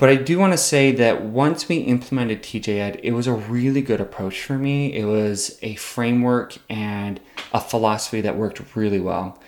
but 0.00 0.08
I 0.08 0.16
do 0.16 0.38
want 0.38 0.54
to 0.54 0.56
say 0.56 0.92
that 0.92 1.24
once 1.24 1.68
we 1.68 1.76
implemented 1.76 2.42
TJ 2.42 2.78
Ed, 2.78 3.00
it 3.02 3.12
was 3.12 3.26
a 3.26 3.34
really 3.34 3.82
good 3.82 4.00
approach 4.00 4.42
for 4.42 4.56
me. 4.56 4.94
It 4.94 5.04
was 5.04 5.58
a 5.60 5.74
framework 5.74 6.56
and 6.70 7.20
a 7.52 7.60
philosophy 7.60 8.22
that 8.22 8.34
worked 8.34 8.74
really 8.74 8.98
well. 8.98 9.38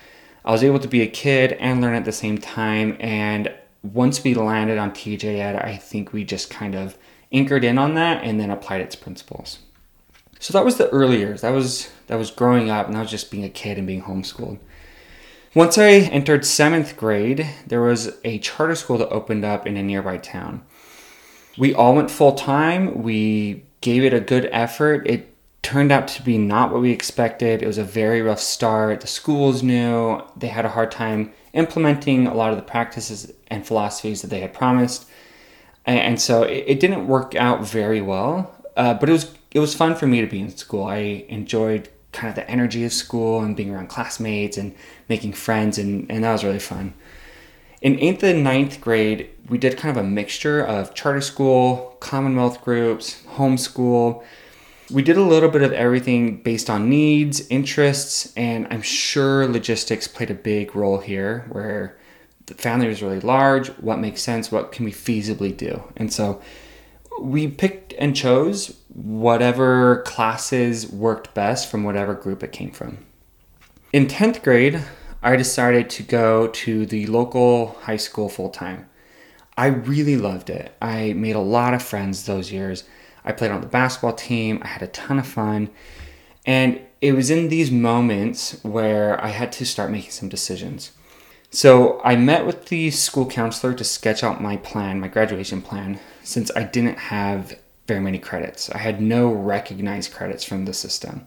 I 0.44 0.50
was 0.50 0.64
able 0.64 0.78
to 0.80 0.88
be 0.88 1.02
a 1.02 1.06
kid 1.06 1.52
and 1.54 1.80
learn 1.80 1.94
at 1.94 2.04
the 2.04 2.12
same 2.12 2.38
time. 2.38 2.96
And 3.00 3.52
once 3.82 4.22
we 4.22 4.34
landed 4.34 4.78
on 4.78 4.92
TJ 4.92 5.38
Ed, 5.38 5.56
I 5.56 5.76
think 5.76 6.12
we 6.12 6.24
just 6.24 6.50
kind 6.50 6.74
of 6.74 6.96
anchored 7.32 7.64
in 7.64 7.78
on 7.78 7.94
that 7.94 8.22
and 8.24 8.38
then 8.38 8.50
applied 8.50 8.80
its 8.80 8.96
principles. 8.96 9.60
So 10.38 10.52
that 10.52 10.64
was 10.64 10.76
the 10.76 10.88
early 10.90 11.18
years. 11.18 11.42
That 11.42 11.50
was 11.50 11.88
that 12.08 12.18
was 12.18 12.32
growing 12.32 12.68
up, 12.68 12.86
and 12.86 12.96
that 12.96 13.00
was 13.00 13.10
just 13.10 13.30
being 13.30 13.44
a 13.44 13.48
kid 13.48 13.78
and 13.78 13.86
being 13.86 14.02
homeschooled. 14.02 14.58
Once 15.54 15.78
I 15.78 15.90
entered 15.90 16.44
seventh 16.44 16.96
grade, 16.96 17.48
there 17.66 17.80
was 17.80 18.16
a 18.24 18.38
charter 18.38 18.74
school 18.74 18.98
that 18.98 19.10
opened 19.10 19.44
up 19.44 19.66
in 19.66 19.76
a 19.76 19.82
nearby 19.82 20.16
town. 20.16 20.62
We 21.56 21.74
all 21.74 21.94
went 21.94 22.10
full 22.10 22.32
time. 22.32 23.02
We 23.02 23.64
gave 23.82 24.02
it 24.02 24.14
a 24.14 24.20
good 24.20 24.48
effort. 24.50 25.06
It 25.06 25.31
turned 25.62 25.92
out 25.92 26.08
to 26.08 26.22
be 26.22 26.38
not 26.38 26.72
what 26.72 26.82
we 26.82 26.90
expected. 26.90 27.62
It 27.62 27.66
was 27.66 27.78
a 27.78 27.84
very 27.84 28.20
rough 28.20 28.40
start. 28.40 29.00
The 29.00 29.06
schools 29.06 29.62
knew 29.62 30.20
they 30.36 30.48
had 30.48 30.64
a 30.64 30.70
hard 30.70 30.90
time 30.90 31.32
implementing 31.52 32.26
a 32.26 32.34
lot 32.34 32.50
of 32.50 32.56
the 32.56 32.62
practices 32.62 33.32
and 33.48 33.66
philosophies 33.66 34.22
that 34.22 34.28
they 34.28 34.40
had 34.40 34.52
promised. 34.52 35.06
And 35.84 36.20
so 36.20 36.44
it, 36.44 36.78
didn't 36.78 37.08
work 37.08 37.34
out 37.34 37.66
very 37.66 38.00
well, 38.00 38.54
uh, 38.76 38.94
but 38.94 39.08
it 39.08 39.12
was 39.12 39.34
it 39.50 39.58
was 39.58 39.74
fun 39.74 39.96
for 39.96 40.06
me 40.06 40.20
to 40.20 40.28
be 40.28 40.40
in 40.40 40.56
school. 40.56 40.84
I 40.84 41.24
enjoyed 41.28 41.88
kind 42.12 42.28
of 42.28 42.36
the 42.36 42.48
energy 42.48 42.84
of 42.84 42.92
school 42.92 43.40
and 43.40 43.56
being 43.56 43.74
around 43.74 43.88
classmates 43.88 44.56
and 44.56 44.74
making 45.08 45.32
friends, 45.32 45.78
and, 45.78 46.10
and 46.10 46.22
that 46.22 46.32
was 46.32 46.44
really 46.44 46.60
fun. 46.60 46.94
In 47.80 47.98
eighth 47.98 48.22
and 48.22 48.44
ninth 48.44 48.80
grade, 48.80 49.28
we 49.48 49.58
did 49.58 49.76
kind 49.76 49.96
of 49.96 50.04
a 50.04 50.08
mixture 50.08 50.64
of 50.64 50.94
charter 50.94 51.20
school, 51.20 51.96
Commonwealth 51.98 52.62
groups, 52.62 53.22
homeschool. 53.34 54.22
We 54.92 55.02
did 55.02 55.16
a 55.16 55.22
little 55.22 55.48
bit 55.48 55.62
of 55.62 55.72
everything 55.72 56.42
based 56.42 56.68
on 56.68 56.90
needs, 56.90 57.46
interests, 57.48 58.32
and 58.36 58.66
I'm 58.70 58.82
sure 58.82 59.48
logistics 59.48 60.06
played 60.06 60.30
a 60.30 60.34
big 60.34 60.76
role 60.76 60.98
here 60.98 61.46
where 61.50 61.96
the 62.46 62.54
family 62.54 62.88
was 62.88 63.02
really 63.02 63.20
large. 63.20 63.68
What 63.78 63.98
makes 63.98 64.20
sense? 64.20 64.52
What 64.52 64.70
can 64.70 64.84
we 64.84 64.92
feasibly 64.92 65.56
do? 65.56 65.82
And 65.96 66.12
so 66.12 66.42
we 67.20 67.48
picked 67.48 67.94
and 67.94 68.14
chose 68.14 68.76
whatever 68.88 70.02
classes 70.02 70.90
worked 70.90 71.32
best 71.34 71.70
from 71.70 71.84
whatever 71.84 72.14
group 72.14 72.42
it 72.42 72.52
came 72.52 72.70
from. 72.70 72.98
In 73.92 74.06
10th 74.06 74.42
grade, 74.42 74.82
I 75.22 75.36
decided 75.36 75.88
to 75.90 76.02
go 76.02 76.48
to 76.48 76.84
the 76.84 77.06
local 77.06 77.78
high 77.82 77.96
school 77.96 78.28
full 78.28 78.50
time. 78.50 78.88
I 79.56 79.66
really 79.66 80.16
loved 80.16 80.50
it. 80.50 80.74
I 80.82 81.12
made 81.12 81.36
a 81.36 81.40
lot 81.40 81.74
of 81.74 81.82
friends 81.82 82.26
those 82.26 82.50
years. 82.50 82.84
I 83.24 83.32
played 83.32 83.50
on 83.50 83.60
the 83.60 83.66
basketball 83.66 84.14
team, 84.14 84.60
I 84.62 84.68
had 84.68 84.82
a 84.82 84.88
ton 84.88 85.18
of 85.18 85.26
fun. 85.26 85.70
And 86.44 86.80
it 87.00 87.12
was 87.12 87.30
in 87.30 87.48
these 87.48 87.70
moments 87.70 88.62
where 88.62 89.22
I 89.22 89.28
had 89.28 89.52
to 89.52 89.66
start 89.66 89.90
making 89.90 90.10
some 90.10 90.28
decisions. 90.28 90.92
So 91.50 92.00
I 92.02 92.16
met 92.16 92.46
with 92.46 92.66
the 92.66 92.90
school 92.90 93.26
counselor 93.26 93.74
to 93.74 93.84
sketch 93.84 94.24
out 94.24 94.40
my 94.40 94.56
plan, 94.56 95.00
my 95.00 95.08
graduation 95.08 95.60
plan, 95.60 96.00
since 96.22 96.50
I 96.56 96.62
didn't 96.64 96.98
have 96.98 97.58
very 97.86 98.00
many 98.00 98.18
credits. 98.18 98.70
I 98.70 98.78
had 98.78 99.02
no 99.02 99.30
recognized 99.30 100.14
credits 100.14 100.44
from 100.44 100.64
the 100.64 100.72
system. 100.72 101.26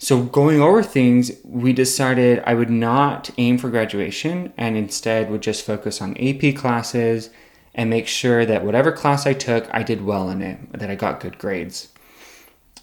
So, 0.00 0.22
going 0.22 0.60
over 0.60 0.82
things, 0.84 1.32
we 1.44 1.72
decided 1.72 2.40
I 2.46 2.54
would 2.54 2.70
not 2.70 3.30
aim 3.36 3.58
for 3.58 3.68
graduation 3.68 4.52
and 4.56 4.76
instead 4.76 5.28
would 5.28 5.42
just 5.42 5.66
focus 5.66 6.00
on 6.00 6.16
AP 6.16 6.54
classes 6.54 7.30
and 7.78 7.88
make 7.88 8.08
sure 8.08 8.44
that 8.44 8.64
whatever 8.64 8.90
class 8.90 9.24
I 9.24 9.32
took, 9.32 9.68
I 9.72 9.84
did 9.84 10.04
well 10.04 10.28
in 10.30 10.42
it, 10.42 10.72
that 10.72 10.90
I 10.90 10.96
got 10.96 11.20
good 11.20 11.38
grades. 11.38 11.88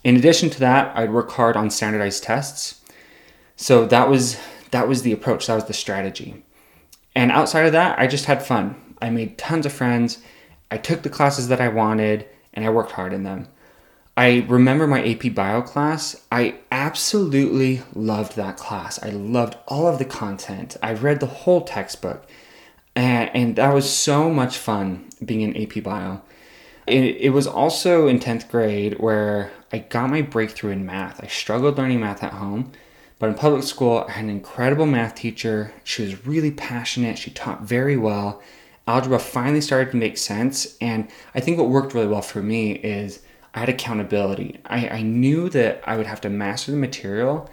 In 0.05 0.15
addition 0.15 0.49
to 0.51 0.59
that, 0.61 0.95
I'd 0.97 1.11
work 1.11 1.29
hard 1.31 1.57
on 1.57 1.69
standardized 1.69 2.23
tests. 2.23 2.81
So 3.57 3.85
that 3.87 4.09
was 4.09 4.39
that 4.71 4.87
was 4.87 5.01
the 5.01 5.11
approach, 5.11 5.47
that 5.47 5.55
was 5.55 5.65
the 5.65 5.73
strategy. 5.73 6.43
And 7.13 7.31
outside 7.31 7.65
of 7.65 7.73
that, 7.73 7.99
I 7.99 8.07
just 8.07 8.25
had 8.25 8.41
fun. 8.41 8.95
I 9.01 9.09
made 9.09 9.37
tons 9.37 9.65
of 9.65 9.73
friends. 9.73 10.19
I 10.71 10.77
took 10.77 11.03
the 11.03 11.09
classes 11.09 11.49
that 11.49 11.61
I 11.61 11.67
wanted 11.67 12.27
and 12.53 12.65
I 12.65 12.69
worked 12.69 12.93
hard 12.93 13.11
in 13.11 13.23
them. 13.23 13.49
I 14.17 14.45
remember 14.47 14.87
my 14.87 15.05
AP 15.05 15.33
Bio 15.35 15.61
class. 15.61 16.23
I 16.31 16.55
absolutely 16.71 17.81
loved 17.93 18.37
that 18.37 18.55
class. 18.55 19.01
I 19.03 19.09
loved 19.09 19.57
all 19.67 19.87
of 19.87 19.99
the 19.99 20.05
content. 20.05 20.77
I 20.81 20.93
read 20.93 21.19
the 21.19 21.25
whole 21.25 21.61
textbook, 21.61 22.25
and, 22.95 23.55
that 23.55 23.73
was 23.73 23.89
so 23.89 24.29
much 24.29 24.57
fun 24.57 25.09
being 25.23 25.41
in 25.41 25.55
AP 25.55 25.83
Bio. 25.83 26.21
It, 26.87 27.17
it 27.17 27.29
was 27.31 27.47
also 27.47 28.07
in 28.07 28.19
10th 28.19 28.49
grade 28.49 28.99
where 28.99 29.51
I 29.71 29.79
got 29.79 30.09
my 30.09 30.21
breakthrough 30.21 30.71
in 30.71 30.85
math. 30.85 31.23
I 31.23 31.27
struggled 31.27 31.77
learning 31.77 31.99
math 31.99 32.23
at 32.23 32.33
home, 32.33 32.71
but 33.19 33.29
in 33.29 33.35
public 33.35 33.63
school, 33.63 34.05
I 34.07 34.11
had 34.11 34.25
an 34.25 34.29
incredible 34.29 34.85
math 34.85 35.15
teacher. 35.15 35.73
She 35.83 36.03
was 36.03 36.25
really 36.25 36.51
passionate, 36.51 37.17
she 37.17 37.31
taught 37.31 37.63
very 37.63 37.97
well. 37.97 38.41
Algebra 38.87 39.19
finally 39.19 39.61
started 39.61 39.91
to 39.91 39.97
make 39.97 40.17
sense, 40.17 40.77
and 40.79 41.09
I 41.33 41.39
think 41.39 41.57
what 41.57 41.69
worked 41.69 41.95
really 41.95 42.07
well 42.07 42.21
for 42.21 42.43
me 42.43 42.73
is 42.73 43.21
I 43.55 43.59
had 43.59 43.69
accountability. 43.69 44.59
I, 44.65 44.89
I 44.89 45.01
knew 45.01 45.49
that 45.49 45.81
I 45.87 45.97
would 45.97 46.05
have 46.05 46.21
to 46.21 46.29
master 46.29 46.71
the 46.71 46.77
material 46.77 47.49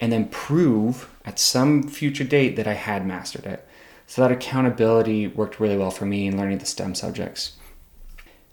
and 0.00 0.12
then 0.12 0.28
prove 0.28 1.08
at 1.24 1.38
some 1.38 1.84
future 1.84 2.24
date 2.24 2.56
that 2.56 2.66
I 2.66 2.74
had 2.74 3.06
mastered 3.06 3.46
it. 3.46 3.66
So 4.06 4.22
that 4.22 4.32
accountability 4.32 5.26
worked 5.26 5.60
really 5.60 5.76
well 5.76 5.90
for 5.90 6.04
me 6.04 6.26
in 6.26 6.36
learning 6.36 6.58
the 6.58 6.66
STEM 6.66 6.94
subjects. 6.94 7.56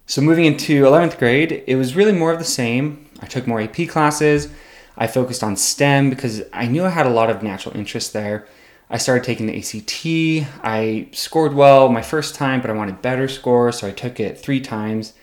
So 0.05 0.21
moving 0.21 0.45
into 0.45 0.83
11th 0.83 1.17
grade, 1.17 1.63
it 1.67 1.75
was 1.75 1.95
really 1.95 2.11
more 2.11 2.31
of 2.31 2.39
the 2.39 2.45
same. 2.45 3.09
I 3.21 3.27
took 3.27 3.47
more 3.47 3.61
AP 3.61 3.87
classes. 3.87 4.49
I 4.97 5.07
focused 5.07 5.43
on 5.43 5.55
STEM 5.55 6.09
because 6.09 6.43
I 6.51 6.67
knew 6.67 6.83
I 6.83 6.89
had 6.89 7.05
a 7.05 7.11
lot 7.11 7.29
of 7.29 7.43
natural 7.43 7.75
interest 7.77 8.13
there. 8.13 8.47
I 8.89 8.97
started 8.97 9.23
taking 9.23 9.47
the 9.47 9.57
ACT. 9.57 10.49
I 10.63 11.07
scored 11.13 11.53
well 11.53 11.87
my 11.89 12.01
first 12.01 12.35
time, 12.35 12.59
but 12.59 12.69
I 12.69 12.73
wanted 12.73 13.01
better 13.01 13.29
scores, 13.29 13.79
so 13.79 13.87
I 13.87 13.91
took 13.91 14.19
it 14.19 14.37
three 14.37 14.59
times. 14.59 15.13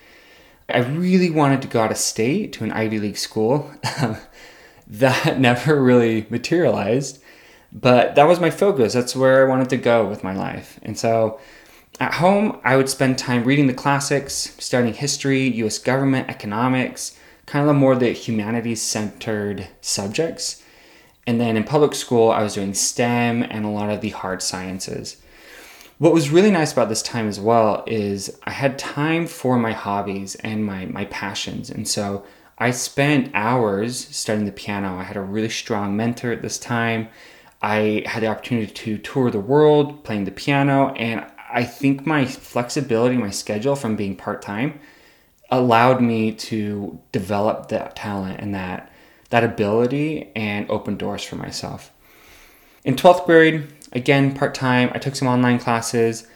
I 0.70 0.78
really 0.78 1.30
wanted 1.30 1.60
to 1.62 1.68
go 1.68 1.80
out 1.80 1.90
of 1.90 1.98
state 1.98 2.52
to 2.54 2.64
an 2.64 2.72
Ivy 2.72 2.98
League 2.98 3.18
school. 3.18 3.70
that 4.88 5.38
never 5.38 5.80
really 5.82 6.26
materialized, 6.30 7.22
but 7.72 8.14
that 8.14 8.26
was 8.26 8.40
my 8.40 8.50
focus. 8.50 8.92
That's 8.92 9.16
where 9.16 9.44
I 9.44 9.48
wanted 9.48 9.68
to 9.70 9.76
go 9.76 10.06
with 10.06 10.24
my 10.24 10.34
life. 10.34 10.78
And 10.82 10.98
so 10.98 11.38
at 12.00 12.14
home, 12.14 12.60
I 12.64 12.76
would 12.76 12.88
spend 12.88 13.18
time 13.18 13.44
reading 13.44 13.66
the 13.66 13.74
classics, 13.74 14.54
studying 14.58 14.94
history, 14.94 15.48
US 15.64 15.78
government, 15.78 16.28
economics, 16.28 17.18
kind 17.46 17.68
of 17.68 17.74
more 17.76 17.96
the 17.96 18.12
humanities 18.12 18.82
centered 18.82 19.68
subjects. 19.80 20.62
And 21.26 21.40
then 21.40 21.56
in 21.56 21.64
public 21.64 21.94
school, 21.94 22.30
I 22.30 22.42
was 22.42 22.54
doing 22.54 22.72
STEM 22.72 23.42
and 23.42 23.64
a 23.64 23.70
lot 23.70 23.90
of 23.90 24.00
the 24.00 24.10
hard 24.10 24.42
sciences. 24.42 25.16
What 25.98 26.12
was 26.12 26.30
really 26.30 26.50
nice 26.50 26.72
about 26.72 26.88
this 26.88 27.02
time 27.02 27.26
as 27.26 27.40
well 27.40 27.82
is 27.86 28.38
I 28.44 28.50
had 28.50 28.78
time 28.78 29.26
for 29.26 29.58
my 29.58 29.72
hobbies 29.72 30.36
and 30.36 30.64
my, 30.64 30.86
my 30.86 31.06
passions. 31.06 31.70
And 31.70 31.88
so 31.88 32.24
I 32.56 32.70
spent 32.70 33.32
hours 33.34 34.06
studying 34.14 34.46
the 34.46 34.52
piano. 34.52 34.96
I 34.96 35.02
had 35.02 35.16
a 35.16 35.20
really 35.20 35.48
strong 35.48 35.96
mentor 35.96 36.32
at 36.32 36.42
this 36.42 36.58
time. 36.58 37.08
I 37.60 38.04
had 38.06 38.22
the 38.22 38.28
opportunity 38.28 38.72
to 38.72 38.98
tour 38.98 39.30
the 39.30 39.40
world 39.40 40.04
playing 40.04 40.24
the 40.24 40.30
piano. 40.30 40.90
And 40.94 41.26
I 41.50 41.64
think 41.64 42.06
my 42.06 42.24
flexibility, 42.24 43.16
my 43.16 43.30
schedule 43.30 43.74
from 43.74 43.96
being 43.96 44.16
part 44.16 44.42
time 44.42 44.80
allowed 45.50 46.00
me 46.00 46.32
to 46.32 47.00
develop 47.10 47.68
that 47.68 47.96
talent 47.96 48.40
and 48.40 48.54
that, 48.54 48.92
that 49.30 49.44
ability 49.44 50.30
and 50.36 50.70
open 50.70 50.96
doors 50.96 51.24
for 51.24 51.36
myself. 51.36 51.90
In 52.84 52.96
12th 52.96 53.26
grade, 53.26 53.66
again, 53.92 54.34
part 54.34 54.54
time. 54.54 54.90
I 54.94 54.98
took 54.98 55.16
some 55.16 55.28
online 55.28 55.58
classes. 55.58 56.26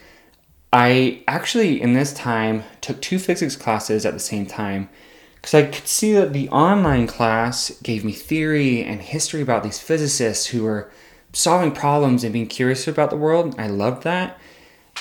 I 0.71 1.23
actually, 1.27 1.81
in 1.81 1.93
this 1.93 2.13
time, 2.13 2.63
took 2.81 3.01
two 3.01 3.19
physics 3.19 3.55
classes 3.55 4.05
at 4.05 4.13
the 4.13 4.19
same 4.19 4.45
time 4.45 4.89
because 5.35 5.53
I 5.53 5.63
could 5.63 5.87
see 5.87 6.13
that 6.13 6.33
the 6.33 6.49
online 6.49 7.05
class 7.05 7.71
gave 7.83 8.03
me 8.03 8.13
theory 8.13 8.83
and 8.83 9.01
history 9.01 9.41
about 9.41 9.63
these 9.63 9.79
physicists 9.79 10.47
who 10.47 10.63
were 10.63 10.89
solving 11.33 11.71
problems 11.71 12.23
and 12.23 12.31
being 12.31 12.47
curious 12.47 12.87
about 12.87 13.09
the 13.09 13.17
world. 13.17 13.55
I 13.57 13.67
loved 13.67 14.03
that. 14.03 14.39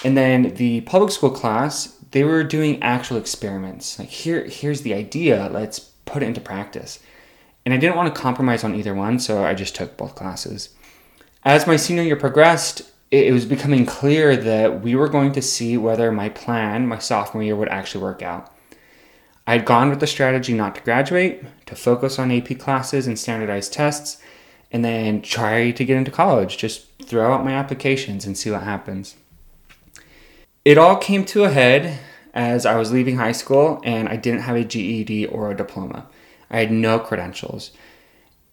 And 0.05 0.16
then 0.16 0.55
the 0.55 0.81
public 0.83 1.12
school 1.12 1.31
class, 1.31 1.99
they 2.11 2.25
were 2.25 2.42
doing 2.42 2.83
actual 2.83 3.18
experiments. 3.18 3.99
Like 3.99 4.09
here, 4.09 4.45
here's 4.45 4.83
the 4.83 4.95
idea. 4.95 5.49
Let's 5.53 5.79
put 5.79 6.23
it 6.23 6.27
into 6.27 6.40
practice. 6.40 6.99
And 7.64 7.73
I 7.73 7.77
didn't 7.77 7.97
want 7.97 8.12
to 8.12 8.21
compromise 8.21 8.64
on 8.64 8.75
either 8.75 8.95
one, 8.95 9.21
so 9.21 9.45
I 9.45 9.55
just 9.55 9.77
took 9.77 9.97
both 9.97 10.16
classes. 10.16 10.71
As 11.45 11.66
my 11.66 11.77
senior 11.77 12.03
year 12.03 12.16
progressed, 12.16 12.83
it 13.11 13.33
was 13.33 13.45
becoming 13.45 13.85
clear 13.85 14.37
that 14.37 14.81
we 14.81 14.95
were 14.95 15.09
going 15.09 15.33
to 15.33 15.42
see 15.42 15.77
whether 15.77 16.11
my 16.11 16.31
plan, 16.31 16.88
my 16.88 16.99
sophomore 16.99 17.42
year, 17.42 17.55
would 17.55 17.68
actually 17.68 18.03
work 18.03 18.23
out. 18.23 18.53
I'd 19.47 19.64
gone 19.64 19.90
with 19.90 20.01
the 20.01 20.07
strategy 20.07 20.55
not 20.55 20.77
to 20.77 20.81
graduate, 20.83 21.45
to 21.66 21.75
focus 21.75 22.18
on 22.18 22.31
AP 22.31 22.59
classes 22.59 23.07
and 23.07 23.18
standardized 23.18 23.73
tests, 23.73 24.21
and 24.72 24.85
then 24.85 25.22
try 25.22 25.70
to 25.70 25.85
get 25.85 25.96
into 25.96 26.11
college. 26.11 26.56
Just 26.56 26.87
throw 27.02 27.32
out 27.32 27.44
my 27.44 27.52
applications 27.52 28.24
and 28.24 28.37
see 28.37 28.50
what 28.50 28.62
happens. 28.62 29.16
It 30.64 30.78
all 30.78 30.96
came 30.96 31.24
to 31.26 31.44
a 31.44 31.50
head 31.50 32.00
as 32.35 32.64
I 32.64 32.76
was 32.76 32.90
leaving 32.90 33.16
high 33.16 33.32
school 33.32 33.80
and 33.85 34.08
I 34.08 34.16
didn't 34.16 34.40
have 34.40 34.56
a 34.56 34.64
GED 34.64 35.26
or 35.26 35.50
a 35.50 35.56
diploma. 35.56 36.06
I 36.50 36.61
had 36.61 36.72
no 36.72 36.98
credentials. 36.98 37.72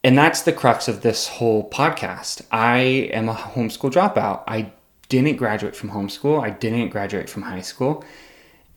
And 0.04 0.18
that's 0.18 0.42
the 0.42 0.54
crux 0.54 0.88
of 0.88 1.02
this 1.02 1.28
whole 1.28 1.70
podcast. 1.70 2.42
I 2.52 2.78
am 3.14 3.30
a 3.30 3.34
homeschool 3.34 3.92
dropout. 3.92 4.44
I 4.48 4.72
didn't 5.10 5.38
graduate 5.38 5.76
from 5.76 5.90
homeschool, 5.90 6.42
I 6.42 6.52
didn't 6.52 6.90
graduate 6.90 7.30
from 7.30 7.42
high 7.42 7.62
school. 7.62 8.06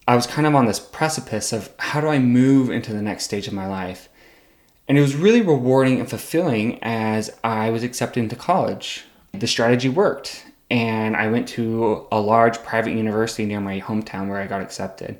I 0.08 0.16
was 0.16 0.26
kind 0.26 0.46
of 0.46 0.54
on 0.54 0.66
this 0.66 0.80
precipice 0.80 1.52
of 1.52 1.72
how 1.78 2.00
do 2.00 2.08
I 2.08 2.18
move 2.18 2.70
into 2.70 2.92
the 2.92 3.02
next 3.02 3.24
stage 3.24 3.46
of 3.46 3.52
my 3.52 3.66
life? 3.66 4.08
And 4.92 4.98
it 4.98 5.00
was 5.00 5.16
really 5.16 5.40
rewarding 5.40 6.00
and 6.00 6.10
fulfilling 6.10 6.78
as 6.82 7.30
I 7.42 7.70
was 7.70 7.82
accepted 7.82 8.20
into 8.20 8.36
college. 8.36 9.06
The 9.32 9.46
strategy 9.46 9.88
worked, 9.88 10.44
and 10.70 11.16
I 11.16 11.28
went 11.28 11.48
to 11.48 12.06
a 12.12 12.20
large 12.20 12.62
private 12.62 12.90
university 12.90 13.46
near 13.46 13.58
my 13.58 13.80
hometown 13.80 14.28
where 14.28 14.38
I 14.38 14.46
got 14.46 14.60
accepted. 14.60 15.18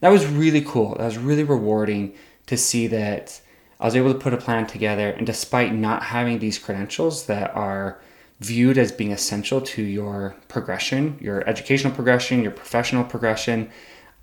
That 0.00 0.08
was 0.08 0.26
really 0.26 0.62
cool. 0.62 0.96
That 0.96 1.04
was 1.04 1.16
really 1.16 1.44
rewarding 1.44 2.14
to 2.46 2.56
see 2.56 2.88
that 2.88 3.40
I 3.78 3.84
was 3.84 3.94
able 3.94 4.12
to 4.12 4.18
put 4.18 4.34
a 4.34 4.36
plan 4.36 4.66
together, 4.66 5.10
and 5.10 5.24
despite 5.24 5.72
not 5.72 6.02
having 6.02 6.40
these 6.40 6.58
credentials 6.58 7.26
that 7.26 7.54
are 7.54 8.00
viewed 8.40 8.78
as 8.78 8.90
being 8.90 9.12
essential 9.12 9.60
to 9.60 9.82
your 9.84 10.34
progression, 10.48 11.20
your 11.20 11.48
educational 11.48 11.94
progression, 11.94 12.42
your 12.42 12.50
professional 12.50 13.04
progression, 13.04 13.70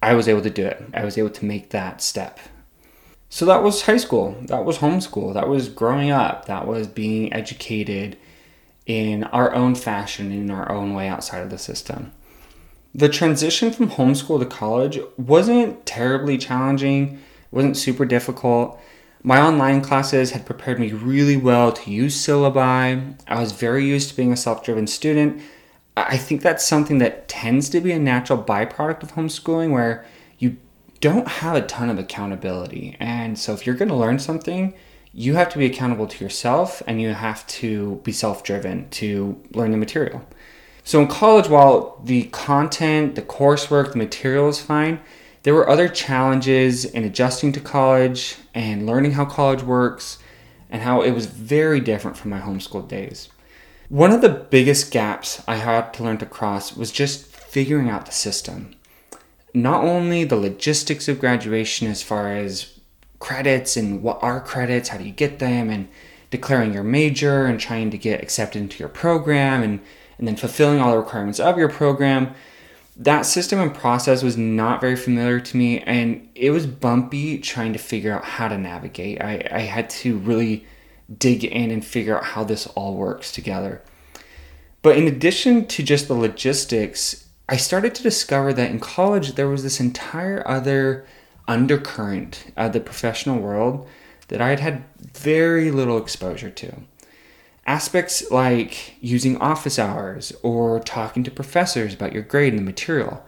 I 0.01 0.15
was 0.15 0.27
able 0.27 0.41
to 0.41 0.49
do 0.49 0.65
it. 0.65 0.83
I 0.93 1.05
was 1.05 1.17
able 1.17 1.29
to 1.29 1.45
make 1.45 1.69
that 1.69 2.01
step. 2.01 2.41
So 3.33 3.45
that 3.45 3.63
was 3.63 3.83
high 3.83 3.95
school. 3.95 4.35
That 4.47 4.65
was 4.65 4.79
homeschool. 4.79 5.33
That 5.35 5.47
was 5.47 5.69
growing 5.69 6.11
up. 6.11 6.47
That 6.47 6.67
was 6.67 6.85
being 6.85 7.31
educated 7.31 8.17
in 8.85 9.23
our 9.23 9.55
own 9.55 9.73
fashion, 9.73 10.33
in 10.33 10.51
our 10.51 10.69
own 10.69 10.93
way 10.93 11.07
outside 11.07 11.41
of 11.41 11.49
the 11.49 11.57
system. 11.57 12.11
The 12.93 13.07
transition 13.07 13.71
from 13.71 13.91
homeschool 13.91 14.41
to 14.41 14.45
college 14.45 14.99
wasn't 15.15 15.85
terribly 15.85 16.37
challenging, 16.37 17.13
it 17.13 17.19
wasn't 17.55 17.77
super 17.77 18.03
difficult. 18.03 18.77
My 19.23 19.39
online 19.39 19.79
classes 19.79 20.31
had 20.31 20.45
prepared 20.45 20.77
me 20.77 20.91
really 20.91 21.37
well 21.37 21.71
to 21.71 21.89
use 21.89 22.17
syllabi. 22.17 23.17
I 23.29 23.39
was 23.39 23.53
very 23.53 23.85
used 23.85 24.09
to 24.09 24.17
being 24.17 24.33
a 24.33 24.37
self 24.37 24.61
driven 24.61 24.87
student. 24.87 25.41
I 25.95 26.17
think 26.17 26.41
that's 26.41 26.65
something 26.65 26.97
that 26.97 27.29
tends 27.29 27.69
to 27.69 27.79
be 27.79 27.93
a 27.93 27.99
natural 27.99 28.43
byproduct 28.43 29.03
of 29.03 29.13
homeschooling 29.13 29.71
where 29.71 30.05
don't 31.01 31.27
have 31.27 31.55
a 31.55 31.61
ton 31.61 31.89
of 31.89 31.99
accountability. 31.99 32.95
And 32.99 33.37
so 33.37 33.53
if 33.53 33.65
you're 33.65 33.75
going 33.75 33.89
to 33.89 33.95
learn 33.95 34.19
something, 34.19 34.73
you 35.13 35.35
have 35.35 35.49
to 35.49 35.57
be 35.57 35.65
accountable 35.65 36.07
to 36.07 36.23
yourself 36.23 36.81
and 36.87 37.01
you 37.01 37.09
have 37.09 37.45
to 37.47 37.99
be 38.03 38.11
self 38.13 38.43
driven 38.43 38.89
to 38.91 39.41
learn 39.53 39.71
the 39.71 39.77
material. 39.77 40.25
So 40.83 41.01
in 41.01 41.07
college, 41.07 41.49
while 41.49 41.99
the 42.03 42.23
content, 42.25 43.15
the 43.15 43.21
coursework, 43.21 43.91
the 43.91 43.97
material 43.97 44.47
is 44.47 44.61
fine, 44.61 44.99
there 45.43 45.53
were 45.53 45.69
other 45.69 45.89
challenges 45.89 46.85
in 46.85 47.03
adjusting 47.03 47.51
to 47.53 47.59
college 47.59 48.37
and 48.53 48.85
learning 48.85 49.13
how 49.13 49.25
college 49.25 49.63
works 49.63 50.19
and 50.69 50.81
how 50.81 51.01
it 51.01 51.11
was 51.11 51.25
very 51.25 51.79
different 51.79 52.15
from 52.15 52.31
my 52.31 52.39
homeschool 52.39 52.87
days. 52.87 53.29
One 53.89 54.11
of 54.11 54.21
the 54.21 54.29
biggest 54.29 54.91
gaps 54.91 55.43
I 55.47 55.55
had 55.55 55.93
to 55.95 56.03
learn 56.03 56.19
to 56.19 56.25
cross 56.25 56.77
was 56.77 56.91
just 56.91 57.25
figuring 57.25 57.89
out 57.89 58.05
the 58.05 58.11
system. 58.11 58.75
Not 59.53 59.83
only 59.83 60.23
the 60.23 60.35
logistics 60.35 61.07
of 61.07 61.19
graduation 61.19 61.87
as 61.87 62.01
far 62.01 62.33
as 62.33 62.79
credits 63.19 63.77
and 63.77 64.01
what 64.01 64.21
are 64.21 64.41
credits, 64.41 64.89
how 64.89 64.97
do 64.97 65.03
you 65.03 65.11
get 65.11 65.39
them, 65.39 65.69
and 65.69 65.87
declaring 66.29 66.73
your 66.73 66.83
major 66.83 67.45
and 67.45 67.59
trying 67.59 67.91
to 67.91 67.97
get 67.97 68.23
accepted 68.23 68.61
into 68.61 68.79
your 68.79 68.89
program 68.89 69.61
and, 69.61 69.81
and 70.17 70.27
then 70.27 70.35
fulfilling 70.35 70.79
all 70.79 70.91
the 70.91 70.97
requirements 70.97 71.39
of 71.39 71.57
your 71.57 71.69
program. 71.69 72.33
That 72.97 73.23
system 73.23 73.59
and 73.59 73.73
process 73.73 74.23
was 74.23 74.37
not 74.37 74.81
very 74.81 74.95
familiar 74.95 75.39
to 75.39 75.57
me, 75.57 75.79
and 75.79 76.29
it 76.35 76.51
was 76.51 76.67
bumpy 76.67 77.37
trying 77.37 77.73
to 77.73 77.79
figure 77.79 78.13
out 78.13 78.23
how 78.23 78.47
to 78.47 78.57
navigate. 78.57 79.21
I, 79.21 79.47
I 79.51 79.59
had 79.61 79.89
to 80.01 80.17
really 80.19 80.65
dig 81.17 81.43
in 81.43 81.71
and 81.71 81.85
figure 81.85 82.17
out 82.17 82.23
how 82.23 82.43
this 82.43 82.67
all 82.67 82.95
works 82.95 83.31
together. 83.31 83.81
But 84.81 84.97
in 84.97 85.07
addition 85.07 85.67
to 85.67 85.83
just 85.83 86.07
the 86.07 86.13
logistics, 86.13 87.27
I 87.51 87.57
started 87.57 87.93
to 87.95 88.03
discover 88.03 88.53
that 88.53 88.71
in 88.71 88.79
college 88.79 89.33
there 89.33 89.49
was 89.49 89.61
this 89.61 89.81
entire 89.81 90.41
other 90.47 91.05
undercurrent 91.49 92.45
of 92.55 92.71
the 92.71 92.79
professional 92.79 93.39
world 93.39 93.85
that 94.29 94.39
I 94.39 94.51
had 94.51 94.61
had 94.61 94.83
very 95.13 95.69
little 95.69 95.97
exposure 95.97 96.49
to. 96.49 96.73
Aspects 97.67 98.31
like 98.31 98.95
using 99.01 99.35
office 99.35 99.77
hours 99.77 100.31
or 100.41 100.79
talking 100.79 101.25
to 101.25 101.29
professors 101.29 101.93
about 101.93 102.13
your 102.13 102.23
grade 102.23 102.53
and 102.53 102.59
the 102.59 102.63
material. 102.63 103.21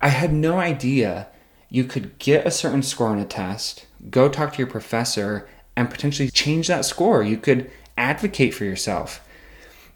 I 0.00 0.10
had 0.10 0.32
no 0.32 0.60
idea 0.60 1.26
you 1.68 1.82
could 1.82 2.16
get 2.20 2.46
a 2.46 2.52
certain 2.52 2.84
score 2.84 3.08
on 3.08 3.18
a 3.18 3.24
test, 3.24 3.86
go 4.08 4.28
talk 4.28 4.52
to 4.52 4.58
your 4.58 4.68
professor, 4.68 5.48
and 5.74 5.90
potentially 5.90 6.30
change 6.30 6.68
that 6.68 6.84
score. 6.84 7.24
You 7.24 7.38
could 7.38 7.68
advocate 7.98 8.54
for 8.54 8.62
yourself. 8.62 9.23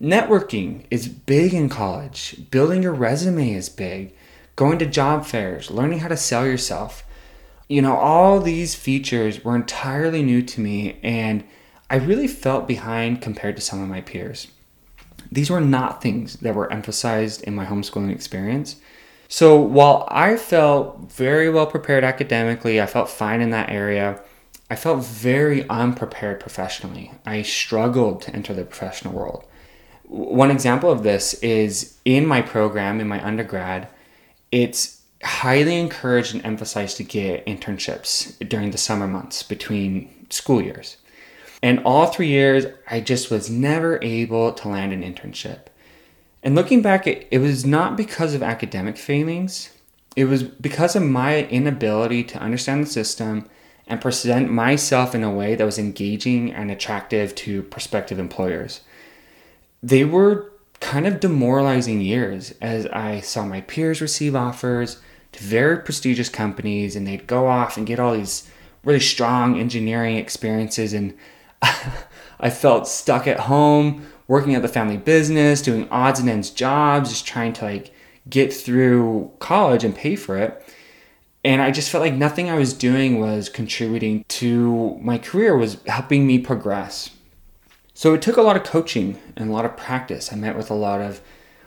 Networking 0.01 0.85
is 0.91 1.09
big 1.09 1.53
in 1.55 1.69
college, 1.69 2.51
building 2.51 2.83
your 2.83 2.93
resume 2.93 3.53
is 3.53 3.69
big, 3.69 4.15
going 4.57 4.79
to 4.79 4.87
job 4.87 5.27
fairs, 5.27 5.71
learning 5.71 6.01
how 6.01 6.09
to 6.09 6.17
sell 6.17 6.47
yourself 6.47 7.05
you 7.69 7.83
know, 7.83 7.97
all 7.97 8.41
these 8.41 8.75
features 8.75 9.45
were 9.45 9.55
entirely 9.55 10.23
new 10.23 10.43
to 10.43 10.61
me, 10.61 10.99
and 11.03 11.45
I 11.91 11.97
really 11.97 12.27
felt 12.27 12.67
behind 12.67 13.21
compared 13.21 13.57
to 13.57 13.63
some 13.63 13.83
of 13.83 13.89
my 13.89 14.01
peers. 14.01 14.49
These 15.31 15.51
were 15.51 15.61
not 15.61 16.01
things 16.01 16.37
that 16.37 16.55
were 16.55 16.73
emphasized 16.73 17.43
in 17.43 17.55
my 17.55 17.67
homeschooling 17.67 18.11
experience. 18.11 18.77
So 19.29 19.61
while 19.61 20.09
I 20.11 20.37
felt 20.37 21.13
very 21.13 21.51
well 21.51 21.67
prepared 21.67 22.05
academically, 22.05 22.81
I 22.81 22.87
felt 22.87 23.11
fine 23.11 23.43
in 23.43 23.51
that 23.51 23.69
area, 23.69 24.23
I 24.71 24.77
felt 24.77 25.05
very 25.05 25.69
unprepared 25.69 26.41
professionally. 26.41 27.13
I 27.27 27.43
struggled 27.43 28.23
to 28.23 28.35
enter 28.35 28.55
the 28.55 28.65
professional 28.65 29.13
world. 29.13 29.45
One 30.09 30.51
example 30.51 30.90
of 30.90 31.03
this 31.03 31.35
is 31.35 31.99
in 32.05 32.27
my 32.27 32.42
program 32.42 33.01
in 33.01 33.09
my 33.09 33.25
undergrad, 33.25 33.88
it's 34.51 35.03
highly 35.23 35.79
encouraged 35.79 36.35
and 36.35 36.44
emphasized 36.44 36.97
to 36.97 37.05
get 37.05 37.44
internships 37.47 38.37
during 38.49 38.71
the 38.71 38.79
summer 38.79 39.07
months 39.07 39.42
between 39.42 40.27
school 40.31 40.62
years. 40.62 40.97
And 41.62 41.81
all 41.85 42.07
three 42.07 42.29
years, 42.29 42.66
I 42.88 43.01
just 43.01 43.31
was 43.31 43.51
never 43.51 43.99
able 44.03 44.53
to 44.53 44.68
land 44.68 44.92
an 44.92 45.03
internship. 45.03 45.61
And 46.42 46.55
looking 46.55 46.83
back, 46.83 47.07
it, 47.07 47.38
was 47.38 47.66
not 47.66 47.97
because 47.97 48.35
of 48.35 48.42
academic 48.42 48.97
failings, 48.97 49.71
it 50.14 50.25
was 50.25 50.42
because 50.42 50.97
of 50.97 51.03
my 51.03 51.44
inability 51.44 52.25
to 52.25 52.38
understand 52.38 52.83
the 52.83 52.90
system 52.90 53.49
and 53.87 54.01
present 54.01 54.51
myself 54.51 55.14
in 55.14 55.25
a 55.25 55.31
way 55.31 55.55
that 55.55 55.64
was 55.64 55.79
engaging 55.79 56.53
and 56.53 56.71
attractive 56.71 57.35
to 57.35 57.62
prospective 57.64 58.18
employers. 58.18 58.83
They 59.83 60.05
were 60.05 60.53
kind 60.81 61.07
of 61.07 61.21
demoralizing 61.21 62.01
years 62.01 62.55
as 62.61 62.87
I 62.87 63.21
saw 63.21 63.45
my 63.45 63.61
peers 63.62 64.01
receive 64.01 64.37
offers 64.37 65.01
to 65.33 65.43
very 65.43 65.79
prestigious 65.79 66.29
companies 66.29 66.95
and 66.97 67.07
they'd 67.07 67.27
go 67.27 67.47
off 67.47 67.77
and 67.77 67.87
get 67.87 67.99
all 67.99 68.14
these 68.14 68.49
really 68.85 69.01
strong 69.01 69.59
engineering 69.59 70.17
experiences 70.17 70.93
and 70.93 71.14
I 72.41 72.51
felt 72.51 72.87
stuck 72.87 73.27
at 73.27 73.41
home 73.41 74.07
working 74.29 74.55
at 74.55 74.62
the 74.62 74.69
family 74.69 74.97
business 74.97 75.62
doing 75.62 75.88
odds 75.91 76.21
and 76.21 76.29
ends 76.29 76.51
jobs 76.51 77.11
just 77.11 77.27
trying 77.27 77.53
to 77.55 77.64
like 77.64 77.93
get 78.29 78.53
through 78.53 79.33
college 79.41 79.85
and 79.85 79.95
pay 79.95 80.14
for 80.14 80.37
it. 80.37 80.62
And 81.45 81.62
I 81.62 81.71
just 81.71 81.91
felt 81.91 82.03
like 82.03 82.14
nothing 82.14 82.51
I 82.51 82.59
was 82.59 82.73
doing 82.75 83.21
was 83.21 83.49
contributing 83.49 84.25
to 84.29 84.99
my 85.01 85.19
career 85.19 85.57
was 85.57 85.83
helping 85.87 86.27
me 86.27 86.38
progress 86.38 87.11
so 87.99 88.15
it 88.15 88.23
took 88.23 88.37
a 88.37 88.43
lot 88.43 88.55
of 88.55 88.63
coaching 88.63 89.19
and 89.37 89.51
a 89.51 89.53
lot 89.53 89.65
of 89.65 89.77
practice 89.77 90.33
I 90.33 90.37
met 90.37 90.57
with 90.57 90.71
a 90.71 90.75
lot 90.75 91.01
of 91.01 91.21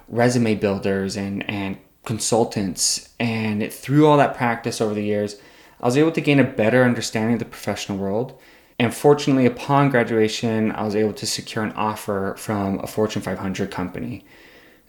resume 0.07 0.55
builders 0.55 1.17
and 1.17 1.43
and 1.49 1.77
consultants. 2.05 3.09
And 3.19 3.69
through 3.69 4.07
all 4.07 4.15
that 4.15 4.37
practice 4.37 4.79
over 4.79 4.93
the 4.93 5.03
years, 5.03 5.35
I 5.81 5.85
was 5.87 5.97
able 5.97 6.13
to 6.13 6.21
gain 6.21 6.39
a 6.39 6.45
better 6.45 6.85
understanding 6.85 7.33
of 7.33 7.39
the 7.39 7.45
professional 7.57 7.97
world. 7.97 8.39
And 8.79 8.93
fortunately, 8.93 9.45
upon 9.45 9.89
graduation, 9.89 10.71
I 10.71 10.85
was 10.85 10.95
able 10.95 11.11
to 11.11 11.25
secure 11.27 11.65
an 11.65 11.73
offer 11.73 12.33
from 12.37 12.79
a 12.79 12.87
Fortune 12.87 13.21
500 13.21 13.69
company. 13.69 14.23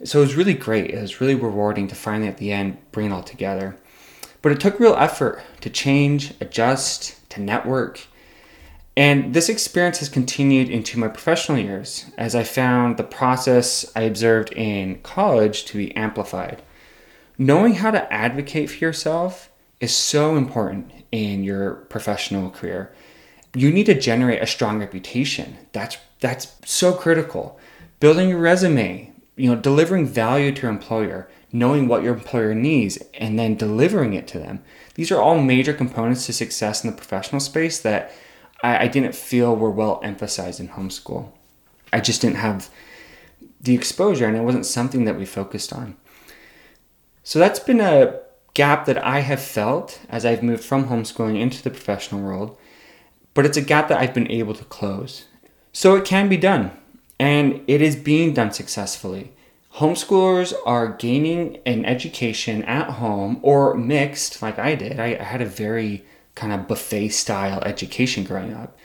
So 0.04 0.20
it 0.20 0.26
was 0.26 0.36
really 0.36 0.54
great. 0.54 0.92
It 0.92 1.02
was 1.02 1.20
really 1.20 1.34
rewarding 1.34 1.88
to 1.88 1.96
finally, 1.96 2.28
at 2.28 2.38
the 2.38 2.52
end, 2.52 2.78
bring 2.92 3.10
it 3.10 3.12
all 3.12 3.24
together. 3.24 3.76
But 4.42 4.52
it 4.52 4.60
took 4.60 4.78
real 4.78 4.94
effort 4.94 5.42
to 5.62 5.70
change, 5.70 6.34
adjust, 6.40 7.28
to 7.30 7.40
network. 7.40 8.06
And 8.96 9.32
this 9.32 9.48
experience 9.48 10.00
has 10.00 10.08
continued 10.08 10.68
into 10.68 10.98
my 10.98 11.08
professional 11.08 11.58
years 11.58 12.06
as 12.18 12.34
I 12.34 12.44
found 12.44 12.96
the 12.96 13.04
process 13.04 13.90
I 13.96 14.02
observed 14.02 14.52
in 14.52 15.00
college 15.02 15.64
to 15.66 15.78
be 15.78 15.96
amplified 15.96 16.62
knowing 17.38 17.74
how 17.74 17.90
to 17.90 18.12
advocate 18.12 18.70
for 18.70 18.76
yourself 18.76 19.50
is 19.80 19.94
so 19.94 20.36
important 20.36 20.92
in 21.10 21.42
your 21.42 21.74
professional 21.74 22.50
career. 22.50 22.92
You 23.54 23.72
need 23.72 23.86
to 23.86 23.98
generate 23.98 24.42
a 24.42 24.46
strong 24.46 24.78
reputation. 24.78 25.58
That's 25.72 25.98
that's 26.20 26.52
so 26.64 26.92
critical. 26.92 27.58
Building 28.00 28.28
your 28.28 28.38
resume, 28.38 29.12
you 29.36 29.50
know, 29.50 29.60
delivering 29.60 30.06
value 30.06 30.52
to 30.52 30.62
your 30.62 30.70
employer, 30.70 31.28
knowing 31.52 31.88
what 31.88 32.02
your 32.02 32.14
employer 32.14 32.54
needs 32.54 32.98
and 33.14 33.38
then 33.38 33.56
delivering 33.56 34.14
it 34.14 34.28
to 34.28 34.38
them. 34.38 34.62
These 34.94 35.10
are 35.10 35.20
all 35.20 35.38
major 35.40 35.72
components 35.72 36.26
to 36.26 36.32
success 36.32 36.84
in 36.84 36.90
the 36.90 36.96
professional 36.96 37.40
space 37.40 37.80
that 37.80 38.12
I, 38.62 38.84
I 38.84 38.88
didn't 38.88 39.14
feel 39.14 39.54
were 39.54 39.70
well 39.70 40.00
emphasized 40.02 40.60
in 40.60 40.68
homeschool. 40.68 41.30
I 41.92 42.00
just 42.00 42.20
didn't 42.22 42.36
have 42.36 42.70
the 43.60 43.74
exposure 43.74 44.26
and 44.26 44.36
it 44.36 44.42
wasn't 44.42 44.66
something 44.66 45.04
that 45.04 45.18
we 45.18 45.24
focused 45.24 45.72
on. 45.72 45.96
So 47.22 47.38
that's 47.38 47.60
been 47.60 47.80
a 47.80 48.20
gap 48.54 48.86
that 48.86 49.04
I 49.04 49.20
have 49.20 49.40
felt 49.40 50.00
as 50.08 50.26
I've 50.26 50.42
moved 50.42 50.64
from 50.64 50.88
homeschooling 50.88 51.40
into 51.40 51.62
the 51.62 51.70
professional 51.70 52.20
world, 52.20 52.56
but 53.34 53.46
it's 53.46 53.56
a 53.56 53.62
gap 53.62 53.88
that 53.88 53.98
I've 53.98 54.14
been 54.14 54.30
able 54.30 54.54
to 54.54 54.64
close. 54.64 55.26
So 55.72 55.94
it 55.96 56.04
can 56.04 56.28
be 56.28 56.36
done, 56.36 56.72
and 57.18 57.62
it 57.66 57.80
is 57.80 57.96
being 57.96 58.34
done 58.34 58.52
successfully. 58.52 59.32
Homeschoolers 59.76 60.52
are 60.66 60.88
gaining 60.88 61.58
an 61.64 61.86
education 61.86 62.62
at 62.64 62.90
home 62.90 63.38
or 63.42 63.74
mixed, 63.74 64.42
like 64.42 64.58
I 64.58 64.74
did. 64.74 65.00
I, 65.00 65.16
I 65.18 65.22
had 65.22 65.40
a 65.40 65.46
very 65.46 66.04
kind 66.34 66.52
of 66.52 66.68
buffet 66.68 67.10
style 67.10 67.62
education 67.64 68.24
growing 68.24 68.54
up. 68.54 68.76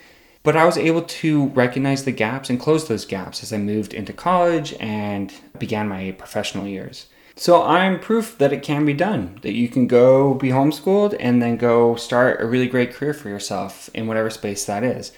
But 0.43 0.55
I 0.55 0.65
was 0.65 0.77
able 0.77 1.01
to 1.01 1.47
recognize 1.47 2.05
the 2.05 2.12
gaps 2.12 2.49
and 2.49 2.60
close 2.60 2.88
those 2.88 3.05
gaps 3.05 3.43
as 3.43 3.51
I 3.51 3.57
moved 3.57 3.93
into 3.93 4.13
college 4.13 4.73
and 4.79 5.33
began 5.60 5.89
my 5.89 6.12
professional 6.12 6.65
years. 6.65 7.07
So 7.36 7.62
I'm 7.62 7.99
proof 7.99 8.38
that 8.39 8.53
it 8.53 8.63
can 8.63 8.86
be 8.86 8.93
done, 8.93 9.38
that 9.41 9.53
you 9.53 9.67
can 9.67 9.86
go 9.86 10.33
be 10.33 10.49
homeschooled 10.49 11.15
and 11.19 11.41
then 11.41 11.57
go 11.57 11.95
start 11.95 12.41
a 12.41 12.47
really 12.47 12.67
great 12.67 12.93
career 12.93 13.13
for 13.13 13.29
yourself 13.29 13.89
in 13.93 14.07
whatever 14.07 14.29
space 14.29 14.65
that 14.65 14.83
is. 14.83 15.12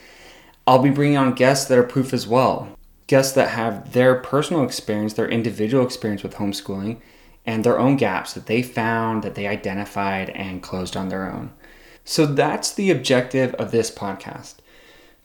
I'll 0.67 0.81
be 0.81 0.89
bringing 0.89 1.17
on 1.17 1.33
guests 1.33 1.67
that 1.67 1.77
are 1.77 1.83
proof 1.83 2.13
as 2.13 2.27
well. 2.27 2.77
Guests 3.07 3.33
that 3.33 3.49
have 3.49 3.93
their 3.93 4.15
personal 4.15 4.63
experience, 4.63 5.13
their 5.13 5.29
individual 5.29 5.85
experience 5.85 6.21
with 6.21 6.35
homeschooling, 6.35 6.99
and 7.45 7.63
their 7.63 7.79
own 7.79 7.95
gaps 7.95 8.33
that 8.33 8.47
they 8.47 8.61
found, 8.61 9.23
that 9.23 9.35
they 9.35 9.47
identified, 9.47 10.29
and 10.31 10.61
closed 10.61 10.97
on 10.97 11.09
their 11.09 11.31
own. 11.31 11.51
So 12.09 12.25
that's 12.25 12.73
the 12.73 12.89
objective 12.89 13.53
of 13.53 13.69
this 13.69 13.91
podcast 13.91 14.55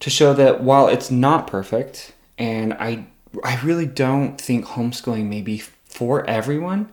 to 0.01 0.11
show 0.11 0.35
that 0.35 0.63
while 0.63 0.87
it's 0.87 1.11
not 1.11 1.47
perfect, 1.47 2.13
and 2.37 2.75
I, 2.75 3.07
I 3.43 3.59
really 3.65 3.87
don't 3.87 4.39
think 4.39 4.67
homeschooling 4.67 5.25
may 5.25 5.41
be 5.41 5.57
for 5.57 6.29
everyone, 6.29 6.93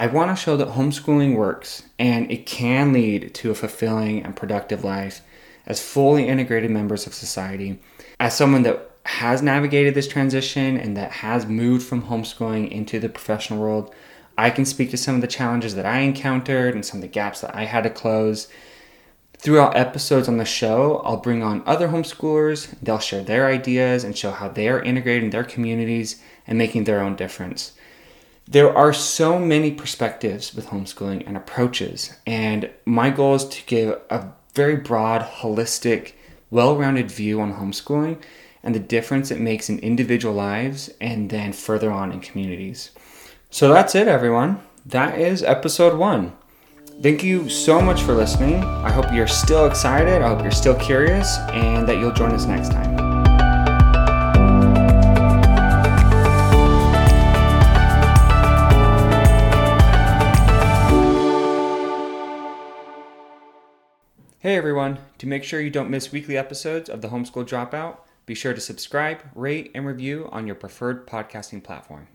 I 0.00 0.08
want 0.08 0.36
to 0.36 0.42
show 0.42 0.56
that 0.56 0.70
homeschooling 0.70 1.36
works 1.36 1.84
and 1.96 2.28
it 2.28 2.44
can 2.44 2.92
lead 2.92 3.32
to 3.34 3.52
a 3.52 3.54
fulfilling 3.54 4.24
and 4.24 4.34
productive 4.34 4.82
life 4.82 5.20
as 5.64 5.80
fully 5.80 6.26
integrated 6.26 6.72
members 6.72 7.06
of 7.06 7.14
society. 7.14 7.78
As 8.18 8.36
someone 8.36 8.64
that 8.64 8.90
has 9.04 9.42
navigated 9.42 9.94
this 9.94 10.08
transition 10.08 10.76
and 10.76 10.96
that 10.96 11.12
has 11.12 11.46
moved 11.46 11.86
from 11.86 12.02
homeschooling 12.02 12.68
into 12.68 12.98
the 12.98 13.08
professional 13.08 13.60
world, 13.60 13.94
I 14.36 14.50
can 14.50 14.64
speak 14.64 14.90
to 14.90 14.96
some 14.96 15.14
of 15.14 15.20
the 15.20 15.28
challenges 15.28 15.76
that 15.76 15.86
I 15.86 16.00
encountered 16.00 16.74
and 16.74 16.84
some 16.84 16.96
of 16.96 17.02
the 17.02 17.06
gaps 17.06 17.42
that 17.42 17.54
I 17.54 17.66
had 17.66 17.84
to 17.84 17.90
close. 17.90 18.48
Throughout 19.40 19.74
episodes 19.74 20.28
on 20.28 20.36
the 20.36 20.44
show, 20.44 20.98
I'll 20.98 21.16
bring 21.16 21.42
on 21.42 21.62
other 21.64 21.88
homeschoolers. 21.88 22.74
They'll 22.82 22.98
share 22.98 23.22
their 23.22 23.46
ideas 23.46 24.04
and 24.04 24.14
show 24.14 24.32
how 24.32 24.50
they 24.50 24.68
are 24.68 24.82
integrating 24.82 25.30
their 25.30 25.44
communities 25.44 26.20
and 26.46 26.58
making 26.58 26.84
their 26.84 27.00
own 27.00 27.16
difference. 27.16 27.72
There 28.46 28.76
are 28.76 28.92
so 28.92 29.38
many 29.38 29.72
perspectives 29.72 30.54
with 30.54 30.66
homeschooling 30.66 31.26
and 31.26 31.38
approaches, 31.38 32.18
and 32.26 32.68
my 32.84 33.08
goal 33.08 33.34
is 33.34 33.46
to 33.46 33.64
give 33.64 33.98
a 34.10 34.28
very 34.54 34.76
broad, 34.76 35.22
holistic, 35.22 36.12
well 36.50 36.76
rounded 36.76 37.10
view 37.10 37.40
on 37.40 37.54
homeschooling 37.54 38.20
and 38.62 38.74
the 38.74 38.78
difference 38.78 39.30
it 39.30 39.40
makes 39.40 39.70
in 39.70 39.78
individual 39.78 40.34
lives 40.34 40.90
and 41.00 41.30
then 41.30 41.54
further 41.54 41.90
on 41.90 42.12
in 42.12 42.20
communities. 42.20 42.90
So 43.48 43.72
that's 43.72 43.94
it, 43.94 44.06
everyone. 44.06 44.60
That 44.84 45.18
is 45.18 45.42
episode 45.42 45.96
one. 45.96 46.34
Thank 47.02 47.22
you 47.24 47.48
so 47.48 47.80
much 47.80 48.02
for 48.02 48.12
listening. 48.12 48.62
I 48.62 48.92
hope 48.92 49.10
you're 49.10 49.26
still 49.26 49.64
excited. 49.64 50.20
I 50.20 50.28
hope 50.28 50.42
you're 50.42 50.50
still 50.50 50.74
curious 50.74 51.38
and 51.48 51.88
that 51.88 51.96
you'll 51.96 52.12
join 52.12 52.32
us 52.32 52.44
next 52.44 52.72
time. 52.72 52.90
Hey 64.40 64.56
everyone, 64.56 64.98
to 65.16 65.26
make 65.26 65.42
sure 65.42 65.62
you 65.62 65.70
don't 65.70 65.88
miss 65.88 66.12
weekly 66.12 66.36
episodes 66.36 66.90
of 66.90 67.00
the 67.00 67.08
Homeschool 67.08 67.48
Dropout, 67.48 68.00
be 68.26 68.34
sure 68.34 68.52
to 68.52 68.60
subscribe, 68.60 69.20
rate, 69.34 69.70
and 69.74 69.86
review 69.86 70.28
on 70.32 70.46
your 70.46 70.54
preferred 70.54 71.06
podcasting 71.06 71.64
platform. 71.64 72.08